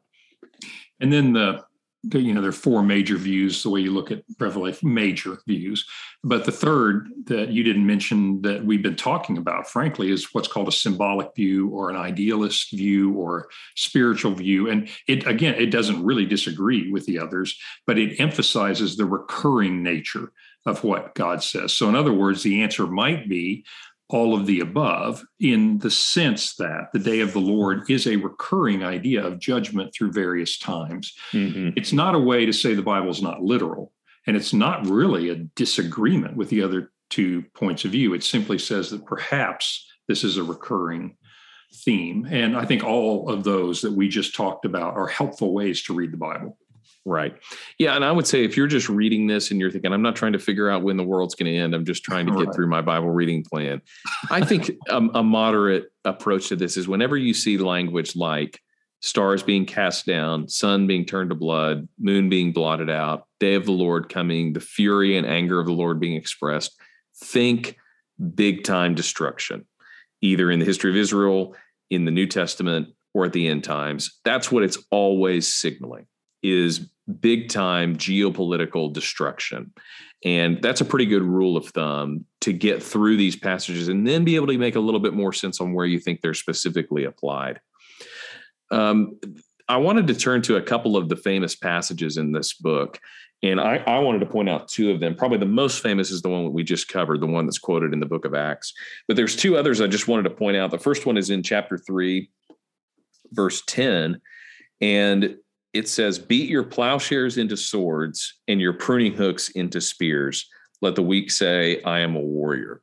And 0.99 1.11
then 1.11 1.33
the 1.33 1.63
you 2.03 2.33
know 2.33 2.41
there 2.41 2.49
are 2.49 2.53
four 2.53 2.81
major 2.81 3.15
views 3.15 3.61
the 3.61 3.69
way 3.69 3.79
you 3.79 3.91
look 3.91 4.11
at 4.11 4.23
revelation 4.39 4.93
major 4.93 5.37
views. 5.47 5.87
But 6.23 6.45
the 6.45 6.51
third 6.51 7.09
that 7.25 7.49
you 7.49 7.63
didn't 7.63 7.85
mention 7.85 8.41
that 8.41 8.65
we've 8.65 8.81
been 8.81 8.95
talking 8.95 9.37
about 9.37 9.67
frankly 9.67 10.11
is 10.11 10.33
what's 10.33 10.47
called 10.47 10.67
a 10.67 10.71
symbolic 10.71 11.35
view 11.35 11.69
or 11.69 11.89
an 11.89 11.95
idealist 11.95 12.71
view 12.71 13.13
or 13.13 13.49
spiritual 13.75 14.33
view. 14.33 14.69
And 14.69 14.89
it 15.07 15.27
again 15.27 15.55
it 15.55 15.71
doesn't 15.71 16.03
really 16.03 16.25
disagree 16.25 16.91
with 16.91 17.05
the 17.05 17.19
others 17.19 17.57
but 17.85 17.97
it 17.97 18.19
emphasizes 18.19 18.97
the 18.97 19.05
recurring 19.05 19.83
nature 19.83 20.31
of 20.65 20.83
what 20.83 21.15
god 21.15 21.43
says. 21.43 21.73
So 21.73 21.87
in 21.89 21.95
other 21.95 22.13
words 22.13 22.43
the 22.43 22.63
answer 22.63 22.87
might 22.87 23.29
be 23.29 23.65
all 24.11 24.35
of 24.35 24.45
the 24.45 24.59
above 24.59 25.23
in 25.39 25.79
the 25.79 25.89
sense 25.89 26.55
that 26.55 26.89
the 26.93 26.99
day 26.99 27.21
of 27.21 27.33
the 27.33 27.39
Lord 27.39 27.89
is 27.89 28.05
a 28.05 28.17
recurring 28.17 28.83
idea 28.83 29.25
of 29.25 29.39
judgment 29.39 29.93
through 29.93 30.11
various 30.11 30.57
times. 30.57 31.13
Mm-hmm. 31.31 31.69
It's 31.77 31.93
not 31.93 32.15
a 32.15 32.19
way 32.19 32.45
to 32.45 32.53
say 32.53 32.73
the 32.73 32.81
Bible 32.81 33.09
is 33.09 33.21
not 33.21 33.41
literal, 33.41 33.93
and 34.27 34.35
it's 34.35 34.53
not 34.53 34.85
really 34.85 35.29
a 35.29 35.35
disagreement 35.55 36.35
with 36.35 36.49
the 36.49 36.61
other 36.61 36.91
two 37.09 37.43
points 37.53 37.85
of 37.85 37.91
view. 37.91 38.13
It 38.13 38.23
simply 38.23 38.57
says 38.57 38.89
that 38.91 39.05
perhaps 39.05 39.87
this 40.07 40.23
is 40.23 40.37
a 40.37 40.43
recurring 40.43 41.15
theme. 41.73 42.27
And 42.29 42.57
I 42.57 42.65
think 42.65 42.83
all 42.83 43.29
of 43.29 43.43
those 43.43 43.81
that 43.81 43.93
we 43.93 44.09
just 44.09 44.35
talked 44.35 44.65
about 44.65 44.95
are 44.95 45.07
helpful 45.07 45.53
ways 45.53 45.81
to 45.83 45.93
read 45.93 46.11
the 46.11 46.17
Bible. 46.17 46.57
Right. 47.03 47.35
Yeah. 47.79 47.95
And 47.95 48.05
I 48.05 48.11
would 48.11 48.27
say 48.27 48.43
if 48.43 48.55
you're 48.55 48.67
just 48.67 48.87
reading 48.87 49.25
this 49.25 49.49
and 49.49 49.59
you're 49.59 49.71
thinking, 49.71 49.91
I'm 49.91 50.03
not 50.03 50.15
trying 50.15 50.33
to 50.33 50.39
figure 50.39 50.69
out 50.69 50.83
when 50.83 50.97
the 50.97 51.03
world's 51.03 51.33
going 51.33 51.51
to 51.51 51.57
end, 51.57 51.73
I'm 51.73 51.85
just 51.85 52.03
trying 52.03 52.27
to 52.27 52.31
get 52.31 52.45
right. 52.45 52.55
through 52.55 52.67
my 52.67 52.81
Bible 52.81 53.09
reading 53.09 53.43
plan. 53.43 53.81
I 54.29 54.45
think 54.45 54.69
a, 54.87 54.97
a 54.97 55.23
moderate 55.23 55.91
approach 56.05 56.49
to 56.49 56.55
this 56.55 56.77
is 56.77 56.87
whenever 56.87 57.17
you 57.17 57.33
see 57.33 57.57
language 57.57 58.15
like 58.15 58.59
stars 59.01 59.41
being 59.41 59.65
cast 59.65 60.05
down, 60.05 60.47
sun 60.47 60.85
being 60.85 61.05
turned 61.05 61.31
to 61.31 61.35
blood, 61.35 61.87
moon 61.99 62.29
being 62.29 62.51
blotted 62.51 62.89
out, 62.89 63.25
day 63.39 63.55
of 63.55 63.65
the 63.65 63.71
Lord 63.71 64.07
coming, 64.09 64.53
the 64.53 64.59
fury 64.59 65.17
and 65.17 65.25
anger 65.25 65.59
of 65.59 65.65
the 65.65 65.73
Lord 65.73 65.99
being 65.99 66.15
expressed, 66.15 66.79
think 67.23 67.77
big 68.35 68.63
time 68.63 68.93
destruction, 68.93 69.65
either 70.21 70.51
in 70.51 70.59
the 70.59 70.65
history 70.65 70.91
of 70.91 70.97
Israel, 70.97 71.55
in 71.89 72.05
the 72.05 72.11
New 72.11 72.27
Testament, 72.27 72.89
or 73.15 73.25
at 73.25 73.33
the 73.33 73.47
end 73.47 73.63
times. 73.63 74.19
That's 74.23 74.51
what 74.51 74.63
it's 74.63 74.77
always 74.91 75.51
signaling 75.51 76.05
is 76.43 76.89
big 77.19 77.49
time 77.49 77.97
geopolitical 77.97 78.91
destruction. 78.91 79.71
And 80.23 80.61
that's 80.61 80.81
a 80.81 80.85
pretty 80.85 81.07
good 81.07 81.23
rule 81.23 81.57
of 81.57 81.67
thumb 81.67 82.25
to 82.41 82.53
get 82.53 82.83
through 82.83 83.17
these 83.17 83.35
passages 83.35 83.87
and 83.87 84.07
then 84.07 84.23
be 84.23 84.35
able 84.35 84.47
to 84.47 84.57
make 84.57 84.75
a 84.75 84.79
little 84.79 84.99
bit 84.99 85.13
more 85.13 85.33
sense 85.33 85.59
on 85.59 85.73
where 85.73 85.85
you 85.85 85.99
think 85.99 86.21
they're 86.21 86.33
specifically 86.33 87.05
applied. 87.05 87.59
Um, 88.69 89.19
I 89.67 89.77
wanted 89.77 90.07
to 90.07 90.13
turn 90.13 90.41
to 90.43 90.57
a 90.57 90.61
couple 90.61 90.95
of 90.95 91.09
the 91.09 91.15
famous 91.15 91.55
passages 91.55 92.17
in 92.17 92.31
this 92.31 92.53
book. 92.53 92.99
And 93.43 93.59
I, 93.59 93.77
I, 93.77 93.97
wanted 93.99 94.19
to 94.19 94.27
point 94.27 94.49
out 94.49 94.67
two 94.67 94.91
of 94.91 94.99
them. 94.99 95.15
Probably 95.15 95.39
the 95.39 95.45
most 95.45 95.81
famous 95.81 96.11
is 96.11 96.21
the 96.21 96.29
one 96.29 96.43
that 96.43 96.51
we 96.51 96.63
just 96.63 96.87
covered, 96.87 97.21
the 97.21 97.25
one 97.27 97.47
that's 97.47 97.57
quoted 97.57 97.91
in 97.91 97.99
the 97.99 98.05
book 98.05 98.23
of 98.23 98.35
Acts. 98.35 98.71
But 99.07 99.17
there's 99.17 99.35
two 99.35 99.57
others 99.57 99.81
I 99.81 99.87
just 99.87 100.07
wanted 100.07 100.23
to 100.23 100.29
point 100.29 100.57
out. 100.57 100.69
The 100.69 100.77
first 100.77 101.07
one 101.07 101.17
is 101.17 101.31
in 101.31 101.41
chapter 101.41 101.77
3, 101.77 102.29
verse 103.31 103.63
10. 103.65 104.21
And 104.79 105.37
it 105.73 105.87
says, 105.87 106.19
Beat 106.19 106.49
your 106.49 106.63
plowshares 106.63 107.37
into 107.37 107.57
swords 107.57 108.39
and 108.47 108.59
your 108.59 108.73
pruning 108.73 109.13
hooks 109.13 109.49
into 109.49 109.81
spears. 109.81 110.47
Let 110.81 110.95
the 110.95 111.03
weak 111.03 111.31
say, 111.31 111.81
I 111.83 111.99
am 111.99 112.15
a 112.15 112.19
warrior. 112.19 112.81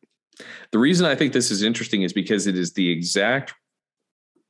The 0.71 0.79
reason 0.79 1.07
I 1.07 1.15
think 1.15 1.33
this 1.33 1.51
is 1.51 1.63
interesting 1.63 2.03
is 2.03 2.13
because 2.13 2.47
it 2.47 2.57
is 2.57 2.73
the 2.73 2.91
exact 2.91 3.55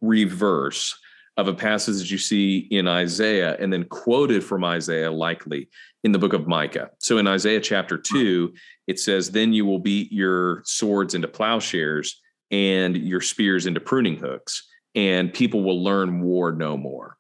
reverse 0.01 0.97
of 1.37 1.49
a 1.49 1.55
passage 1.55 1.99
that 1.99 2.11
you 2.11 2.19
see 2.19 2.67
in 2.71 2.89
Isaiah 2.89 3.57
and 3.61 3.73
then 3.73 3.85
quoted 3.85 4.43
from 4.43 4.65
Isaiah, 4.65 5.11
likely 5.11 5.69
in 6.05 6.13
the 6.13 6.19
book 6.19 6.33
of 6.33 6.49
Micah. 6.49 6.91
So 6.99 7.19
in 7.19 7.29
Isaiah 7.29 7.61
chapter 7.61 7.97
2, 7.97 8.53
it 8.89 8.99
says, 8.99 9.31
Then 9.31 9.53
you 9.53 9.65
will 9.65 9.79
beat 9.79 10.13
your 10.13 10.63
swords 10.65 11.15
into 11.15 11.29
plowshares 11.29 12.21
and 12.51 12.97
your 12.97 13.21
spears 13.21 13.67
into 13.67 13.81
pruning 13.81 14.17
hooks, 14.17 14.69
and 14.95 15.33
people 15.33 15.63
will 15.63 15.83
learn 15.83 16.23
war 16.23 16.51
no 16.51 16.77
more. 16.77 17.18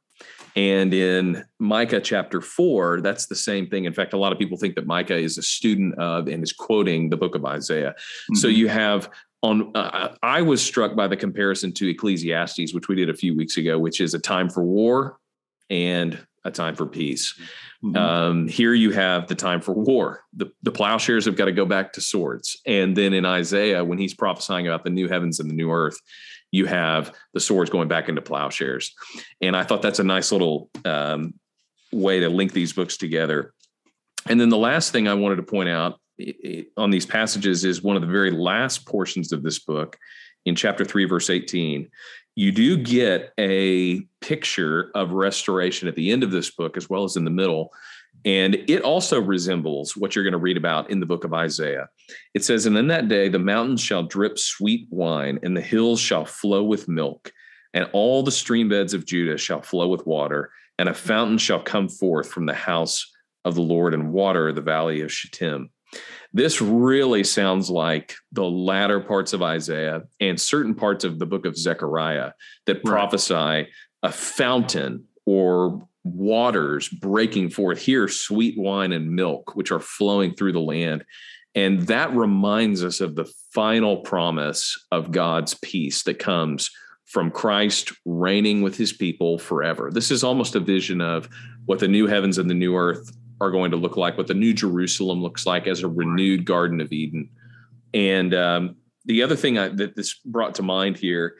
And 0.56 0.92
in 0.92 1.44
Micah 1.58 2.00
chapter 2.00 2.40
four, 2.40 3.00
that's 3.00 3.26
the 3.26 3.34
same 3.34 3.68
thing. 3.68 3.84
In 3.84 3.92
fact, 3.92 4.12
a 4.12 4.18
lot 4.18 4.32
of 4.32 4.38
people 4.38 4.58
think 4.58 4.74
that 4.74 4.86
Micah 4.86 5.16
is 5.16 5.38
a 5.38 5.42
student 5.42 5.94
of 5.98 6.28
and 6.28 6.42
is 6.42 6.52
quoting 6.52 7.10
the 7.10 7.16
book 7.16 7.34
of 7.34 7.44
Isaiah. 7.44 7.90
Mm-hmm. 7.90 8.34
So 8.36 8.48
you 8.48 8.68
have 8.68 9.10
on, 9.42 9.70
uh, 9.76 10.14
I 10.22 10.42
was 10.42 10.60
struck 10.60 10.96
by 10.96 11.06
the 11.06 11.16
comparison 11.16 11.72
to 11.74 11.88
Ecclesiastes, 11.88 12.74
which 12.74 12.88
we 12.88 12.96
did 12.96 13.08
a 13.08 13.14
few 13.14 13.36
weeks 13.36 13.56
ago, 13.56 13.78
which 13.78 14.00
is 14.00 14.14
a 14.14 14.18
time 14.18 14.50
for 14.50 14.64
war 14.64 15.18
and 15.70 16.18
a 16.44 16.50
time 16.50 16.74
for 16.74 16.86
peace. 16.86 17.38
Mm-hmm. 17.84 17.96
Um, 17.96 18.48
here 18.48 18.74
you 18.74 18.90
have 18.90 19.28
the 19.28 19.36
time 19.36 19.60
for 19.60 19.74
war. 19.74 20.24
The, 20.32 20.50
the 20.62 20.72
plowshares 20.72 21.26
have 21.26 21.36
got 21.36 21.44
to 21.44 21.52
go 21.52 21.64
back 21.64 21.92
to 21.92 22.00
swords. 22.00 22.60
And 22.66 22.96
then 22.96 23.12
in 23.12 23.24
Isaiah, 23.24 23.84
when 23.84 23.98
he's 23.98 24.14
prophesying 24.14 24.66
about 24.66 24.82
the 24.82 24.90
new 24.90 25.08
heavens 25.08 25.38
and 25.38 25.48
the 25.48 25.54
new 25.54 25.70
earth, 25.70 26.00
you 26.50 26.66
have 26.66 27.14
the 27.34 27.40
swords 27.40 27.70
going 27.70 27.88
back 27.88 28.08
into 28.08 28.22
plowshares. 28.22 28.94
And 29.40 29.56
I 29.56 29.64
thought 29.64 29.82
that's 29.82 29.98
a 29.98 30.04
nice 30.04 30.32
little 30.32 30.70
um, 30.84 31.34
way 31.92 32.20
to 32.20 32.28
link 32.28 32.52
these 32.52 32.72
books 32.72 32.96
together. 32.96 33.52
And 34.26 34.40
then 34.40 34.48
the 34.48 34.58
last 34.58 34.92
thing 34.92 35.08
I 35.08 35.14
wanted 35.14 35.36
to 35.36 35.42
point 35.42 35.68
out 35.68 36.00
on 36.76 36.90
these 36.90 37.06
passages 37.06 37.64
is 37.64 37.82
one 37.82 37.96
of 37.96 38.02
the 38.02 38.08
very 38.08 38.30
last 38.30 38.86
portions 38.86 39.32
of 39.32 39.42
this 39.42 39.58
book 39.58 39.96
in 40.44 40.54
chapter 40.54 40.84
3, 40.84 41.04
verse 41.04 41.30
18. 41.30 41.88
You 42.34 42.52
do 42.52 42.76
get 42.76 43.32
a 43.38 44.00
picture 44.20 44.90
of 44.94 45.12
restoration 45.12 45.88
at 45.88 45.94
the 45.94 46.10
end 46.10 46.22
of 46.22 46.30
this 46.30 46.50
book, 46.50 46.76
as 46.76 46.88
well 46.88 47.04
as 47.04 47.16
in 47.16 47.24
the 47.24 47.30
middle. 47.30 47.72
And 48.24 48.56
it 48.68 48.82
also 48.82 49.20
resembles 49.20 49.96
what 49.96 50.14
you're 50.14 50.24
going 50.24 50.32
to 50.32 50.38
read 50.38 50.56
about 50.56 50.90
in 50.90 51.00
the 51.00 51.06
book 51.06 51.24
of 51.24 51.32
Isaiah. 51.32 51.88
It 52.34 52.44
says, 52.44 52.66
And 52.66 52.76
in 52.76 52.88
that 52.88 53.08
day, 53.08 53.28
the 53.28 53.38
mountains 53.38 53.80
shall 53.80 54.02
drip 54.02 54.38
sweet 54.38 54.86
wine, 54.90 55.38
and 55.42 55.56
the 55.56 55.62
hills 55.62 56.00
shall 56.00 56.24
flow 56.24 56.64
with 56.64 56.88
milk, 56.88 57.32
and 57.74 57.88
all 57.92 58.22
the 58.22 58.32
stream 58.32 58.68
beds 58.68 58.94
of 58.94 59.06
Judah 59.06 59.38
shall 59.38 59.62
flow 59.62 59.88
with 59.88 60.06
water, 60.06 60.50
and 60.78 60.88
a 60.88 60.94
fountain 60.94 61.38
shall 61.38 61.60
come 61.60 61.88
forth 61.88 62.30
from 62.30 62.46
the 62.46 62.54
house 62.54 63.10
of 63.44 63.54
the 63.54 63.62
Lord 63.62 63.94
and 63.94 64.12
water 64.12 64.52
the 64.52 64.60
valley 64.60 65.00
of 65.00 65.12
Shittim. 65.12 65.70
This 66.32 66.60
really 66.60 67.24
sounds 67.24 67.70
like 67.70 68.14
the 68.32 68.44
latter 68.44 69.00
parts 69.00 69.32
of 69.32 69.42
Isaiah 69.42 70.02
and 70.20 70.38
certain 70.38 70.74
parts 70.74 71.04
of 71.04 71.18
the 71.18 71.26
book 71.26 71.46
of 71.46 71.56
Zechariah 71.56 72.32
that 72.66 72.74
right. 72.74 72.84
prophesy 72.84 73.68
a 74.02 74.12
fountain 74.12 75.04
or 75.24 75.87
waters 76.14 76.88
breaking 76.88 77.50
forth 77.50 77.80
here 77.80 78.08
sweet 78.08 78.58
wine 78.58 78.92
and 78.92 79.10
milk 79.10 79.54
which 79.54 79.70
are 79.70 79.80
flowing 79.80 80.34
through 80.34 80.52
the 80.52 80.60
land 80.60 81.04
and 81.54 81.82
that 81.88 82.14
reminds 82.14 82.84
us 82.84 83.00
of 83.00 83.14
the 83.16 83.30
final 83.52 83.98
promise 83.98 84.86
of 84.92 85.10
God's 85.10 85.54
peace 85.54 86.02
that 86.04 86.18
comes 86.18 86.70
from 87.06 87.30
Christ 87.30 87.92
reigning 88.04 88.62
with 88.62 88.76
his 88.76 88.92
people 88.92 89.38
forever. 89.38 89.90
This 89.90 90.10
is 90.10 90.22
almost 90.22 90.54
a 90.54 90.60
vision 90.60 91.00
of 91.00 91.28
what 91.64 91.78
the 91.78 91.88
new 91.88 92.06
heavens 92.06 92.38
and 92.38 92.48
the 92.48 92.54
new 92.54 92.76
earth 92.76 93.10
are 93.40 93.50
going 93.50 93.70
to 93.70 93.76
look 93.76 93.96
like, 93.96 94.18
what 94.18 94.26
the 94.26 94.34
new 94.34 94.52
Jerusalem 94.52 95.22
looks 95.22 95.46
like 95.46 95.66
as 95.66 95.82
a 95.82 95.88
renewed 95.88 96.44
Garden 96.44 96.80
of 96.80 96.92
Eden. 96.92 97.30
And 97.94 98.34
um, 98.34 98.76
the 99.06 99.22
other 99.22 99.36
thing 99.36 99.58
I, 99.58 99.68
that 99.68 99.96
this 99.96 100.14
brought 100.24 100.54
to 100.56 100.62
mind 100.62 100.98
here 100.98 101.36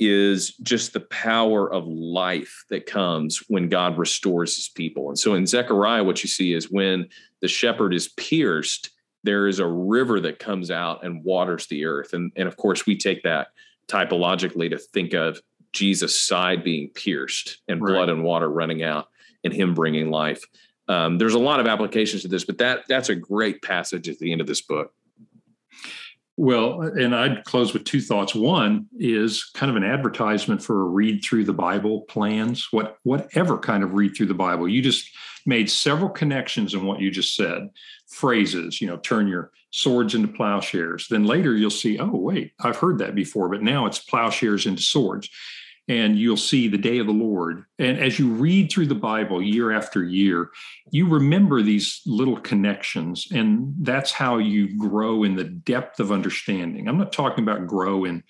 is 0.00 0.54
just 0.62 0.94
the 0.94 1.00
power 1.00 1.70
of 1.70 1.86
life 1.86 2.64
that 2.70 2.86
comes 2.86 3.42
when 3.48 3.68
God 3.68 3.98
restores 3.98 4.56
his 4.56 4.68
people. 4.68 5.10
And 5.10 5.18
so 5.18 5.34
in 5.34 5.46
Zechariah, 5.46 6.02
what 6.02 6.22
you 6.22 6.28
see 6.28 6.54
is 6.54 6.70
when 6.70 7.06
the 7.42 7.48
shepherd 7.48 7.92
is 7.92 8.08
pierced, 8.08 8.90
there 9.22 9.46
is 9.46 9.58
a 9.58 9.66
river 9.66 10.18
that 10.20 10.38
comes 10.38 10.70
out 10.70 11.04
and 11.04 11.22
waters 11.22 11.66
the 11.66 11.84
earth. 11.84 12.14
And, 12.14 12.32
and 12.34 12.48
of 12.48 12.56
course, 12.56 12.86
we 12.86 12.96
take 12.96 13.22
that 13.24 13.48
typologically 13.88 14.70
to 14.70 14.78
think 14.78 15.12
of 15.12 15.42
Jesus' 15.72 16.18
side 16.18 16.64
being 16.64 16.88
pierced 16.88 17.58
and 17.68 17.82
right. 17.82 17.92
blood 17.92 18.08
and 18.08 18.24
water 18.24 18.48
running 18.48 18.82
out 18.82 19.08
and 19.44 19.52
him 19.52 19.74
bringing 19.74 20.10
life. 20.10 20.42
Um, 20.88 21.18
there's 21.18 21.34
a 21.34 21.38
lot 21.38 21.60
of 21.60 21.66
applications 21.66 22.22
to 22.22 22.28
this, 22.28 22.44
but 22.44 22.58
that 22.58 22.84
that's 22.88 23.10
a 23.10 23.14
great 23.14 23.62
passage 23.62 24.08
at 24.08 24.18
the 24.18 24.32
end 24.32 24.40
of 24.40 24.46
this 24.46 24.62
book. 24.62 24.92
Well, 26.40 26.80
and 26.80 27.14
I'd 27.14 27.44
close 27.44 27.74
with 27.74 27.84
two 27.84 28.00
thoughts. 28.00 28.34
One 28.34 28.86
is 28.98 29.44
kind 29.52 29.68
of 29.68 29.76
an 29.76 29.84
advertisement 29.84 30.62
for 30.62 30.80
a 30.80 30.88
read 30.88 31.22
through 31.22 31.44
the 31.44 31.52
Bible 31.52 32.00
plans, 32.08 32.66
what 32.70 32.96
whatever 33.02 33.58
kind 33.58 33.84
of 33.84 33.92
read 33.92 34.16
through 34.16 34.28
the 34.28 34.32
Bible. 34.32 34.66
You 34.66 34.80
just 34.80 35.06
made 35.44 35.68
several 35.68 36.08
connections 36.08 36.72
in 36.72 36.86
what 36.86 36.98
you 36.98 37.10
just 37.10 37.36
said. 37.36 37.68
Phrases, 38.08 38.80
you 38.80 38.86
know, 38.86 38.96
turn 38.96 39.28
your 39.28 39.50
swords 39.68 40.14
into 40.14 40.28
plowshares. 40.28 41.08
Then 41.08 41.26
later 41.26 41.54
you'll 41.54 41.68
see, 41.68 41.98
oh, 41.98 42.08
wait, 42.08 42.54
I've 42.58 42.78
heard 42.78 42.96
that 43.00 43.14
before, 43.14 43.50
but 43.50 43.62
now 43.62 43.84
it's 43.84 43.98
plowshares 43.98 44.64
into 44.64 44.80
swords 44.80 45.28
and 45.88 46.18
you'll 46.18 46.36
see 46.36 46.68
the 46.68 46.78
day 46.78 46.98
of 46.98 47.06
the 47.06 47.12
Lord. 47.12 47.64
And 47.78 47.98
as 47.98 48.18
you 48.18 48.30
read 48.30 48.70
through 48.70 48.86
the 48.86 48.94
Bible 48.94 49.42
year 49.42 49.72
after 49.72 50.04
year, 50.04 50.50
you 50.92 51.08
remember 51.08 51.62
these 51.62 52.00
little 52.06 52.38
connections, 52.38 53.26
and 53.32 53.74
that's 53.80 54.12
how 54.12 54.38
you 54.38 54.78
grow 54.78 55.24
in 55.24 55.34
the 55.34 55.44
depth 55.44 55.98
of 55.98 56.12
understanding. 56.12 56.88
I'm 56.88 56.98
not 56.98 57.12
talking 57.12 57.42
about 57.42 57.66
grow 57.66 58.04
in 58.04 58.22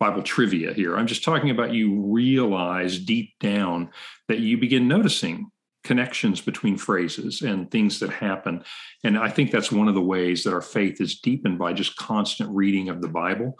Bible 0.00 0.22
trivia 0.22 0.72
here. 0.72 0.96
I'm 0.96 1.06
just 1.06 1.24
talking 1.24 1.50
about 1.50 1.72
you 1.72 2.00
realize 2.00 2.98
deep 2.98 3.34
down 3.38 3.90
that 4.28 4.40
you 4.40 4.58
begin 4.58 4.88
noticing 4.88 5.50
connections 5.84 6.40
between 6.40 6.76
phrases 6.76 7.42
and 7.42 7.70
things 7.70 8.00
that 8.00 8.10
happen. 8.10 8.64
And 9.04 9.18
I 9.18 9.28
think 9.28 9.50
that's 9.50 9.70
one 9.70 9.86
of 9.86 9.94
the 9.94 10.00
ways 10.00 10.42
that 10.42 10.52
our 10.52 10.62
faith 10.62 11.00
is 11.00 11.20
deepened 11.20 11.58
by 11.58 11.74
just 11.74 11.96
constant 11.96 12.50
reading 12.50 12.88
of 12.88 13.02
the 13.02 13.08
Bible 13.08 13.58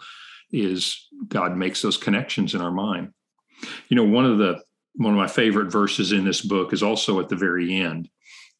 is 0.51 1.07
God 1.27 1.55
makes 1.55 1.81
those 1.81 1.97
connections 1.97 2.53
in 2.53 2.61
our 2.61 2.71
mind. 2.71 3.13
You 3.89 3.95
know, 3.95 4.03
one 4.03 4.25
of 4.25 4.37
the 4.37 4.61
one 4.95 5.13
of 5.13 5.17
my 5.17 5.27
favorite 5.27 5.71
verses 5.71 6.11
in 6.11 6.23
this 6.23 6.41
book 6.41 6.71
is 6.71 6.81
also 6.81 7.19
at 7.19 7.29
the 7.29 7.35
very 7.35 7.75
end. 7.75 8.09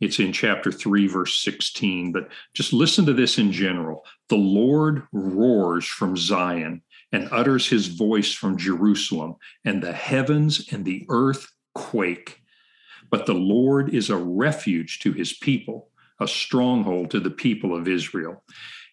It's 0.02 0.20
in 0.20 0.34
chapter 0.34 0.72
3, 0.72 1.08
verse 1.08 1.42
16. 1.42 2.12
But 2.12 2.30
just 2.54 2.74
listen 2.74 3.06
to 3.06 3.14
this 3.14 3.38
in 3.38 3.52
general. 3.52 4.06
The 4.28 4.36
Lord 4.36 5.04
roars 5.14 5.86
from 5.86 6.18
Zion 6.18 6.82
and 7.12 7.30
utters 7.32 7.68
his 7.68 7.88
voice 7.88 8.34
from 8.34 8.58
Jerusalem, 8.58 9.36
and 9.64 9.82
the 9.82 9.94
heavens 9.94 10.68
and 10.74 10.84
the 10.84 11.06
earth 11.10 11.48
quake. 11.74 12.42
But 13.10 13.26
the 13.26 13.34
Lord 13.34 13.94
is 13.94 14.10
a 14.10 14.18
refuge 14.18 15.00
to 15.00 15.14
his 15.14 15.34
people, 15.34 15.90
a 16.20 16.28
stronghold 16.28 17.12
to 17.12 17.20
the 17.22 17.32
people 17.32 17.76
of 17.76 17.88
Israel. 17.88 18.44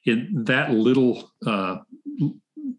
In 0.04 0.44
that 0.44 0.72
little 0.72 1.32
uh, 1.44 1.78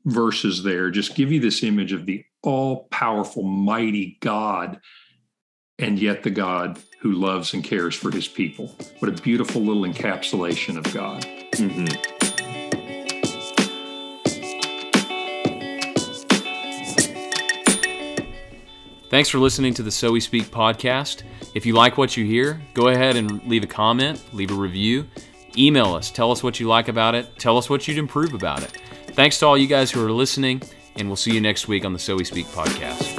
verses 0.06 0.64
there 0.64 0.90
just 0.92 1.16
give 1.16 1.32
you 1.32 1.40
this 1.40 1.64
image 1.64 1.94
of 1.94 2.06
the 2.06 2.26
all 2.42 2.88
powerful, 2.92 3.44
mighty 3.44 4.18
God, 4.20 4.80
and 5.80 5.98
yet 5.98 6.24
the 6.24 6.30
God 6.30 6.80
who 7.00 7.14
loves 7.14 7.54
and 7.54 7.64
cares 7.64 7.96
for 7.96 8.12
his 8.12 8.28
people. 8.28 8.76
What 9.00 9.10
a 9.10 9.22
beautiful 9.22 9.62
little 9.62 9.84
encapsulation 9.84 10.78
of 10.78 10.94
God. 10.94 11.26
Mm-hmm. 11.54 12.14
Thanks 19.10 19.30
for 19.30 19.38
listening 19.38 19.76
to 19.76 19.84
the 19.84 19.92
So 19.92 20.12
We 20.12 20.20
Speak 20.20 20.46
podcast. 20.46 21.22
If 21.54 21.68
you 21.68 21.74
like 21.76 22.00
what 22.00 22.18
you 22.18 22.26
hear, 22.26 22.60
go 22.74 22.88
ahead 22.88 23.16
and 23.16 23.44
leave 23.44 23.64
a 23.64 23.68
comment, 23.68 24.24
leave 24.34 24.50
a 24.50 24.56
review, 24.56 25.06
email 25.56 25.94
us, 25.94 26.10
tell 26.10 26.32
us 26.32 26.42
what 26.42 26.60
you 26.60 26.68
like 26.68 26.88
about 26.88 27.14
it, 27.14 27.38
tell 27.38 27.58
us 27.60 27.70
what 27.70 27.88
you'd 27.88 28.00
improve 28.00 28.34
about 28.34 28.64
it. 28.64 28.76
Thanks 29.14 29.38
to 29.40 29.46
all 29.46 29.58
you 29.58 29.68
guys 29.68 29.92
who 29.92 30.04
are 30.06 30.12
listening, 30.12 30.62
and 30.96 31.08
we'll 31.08 31.16
see 31.16 31.32
you 31.32 31.42
next 31.42 31.68
week 31.68 31.86
on 31.86 31.94
the 31.94 32.00
So 32.00 32.16
We 32.16 32.24
Speak 32.24 32.48
podcast. 32.48 33.13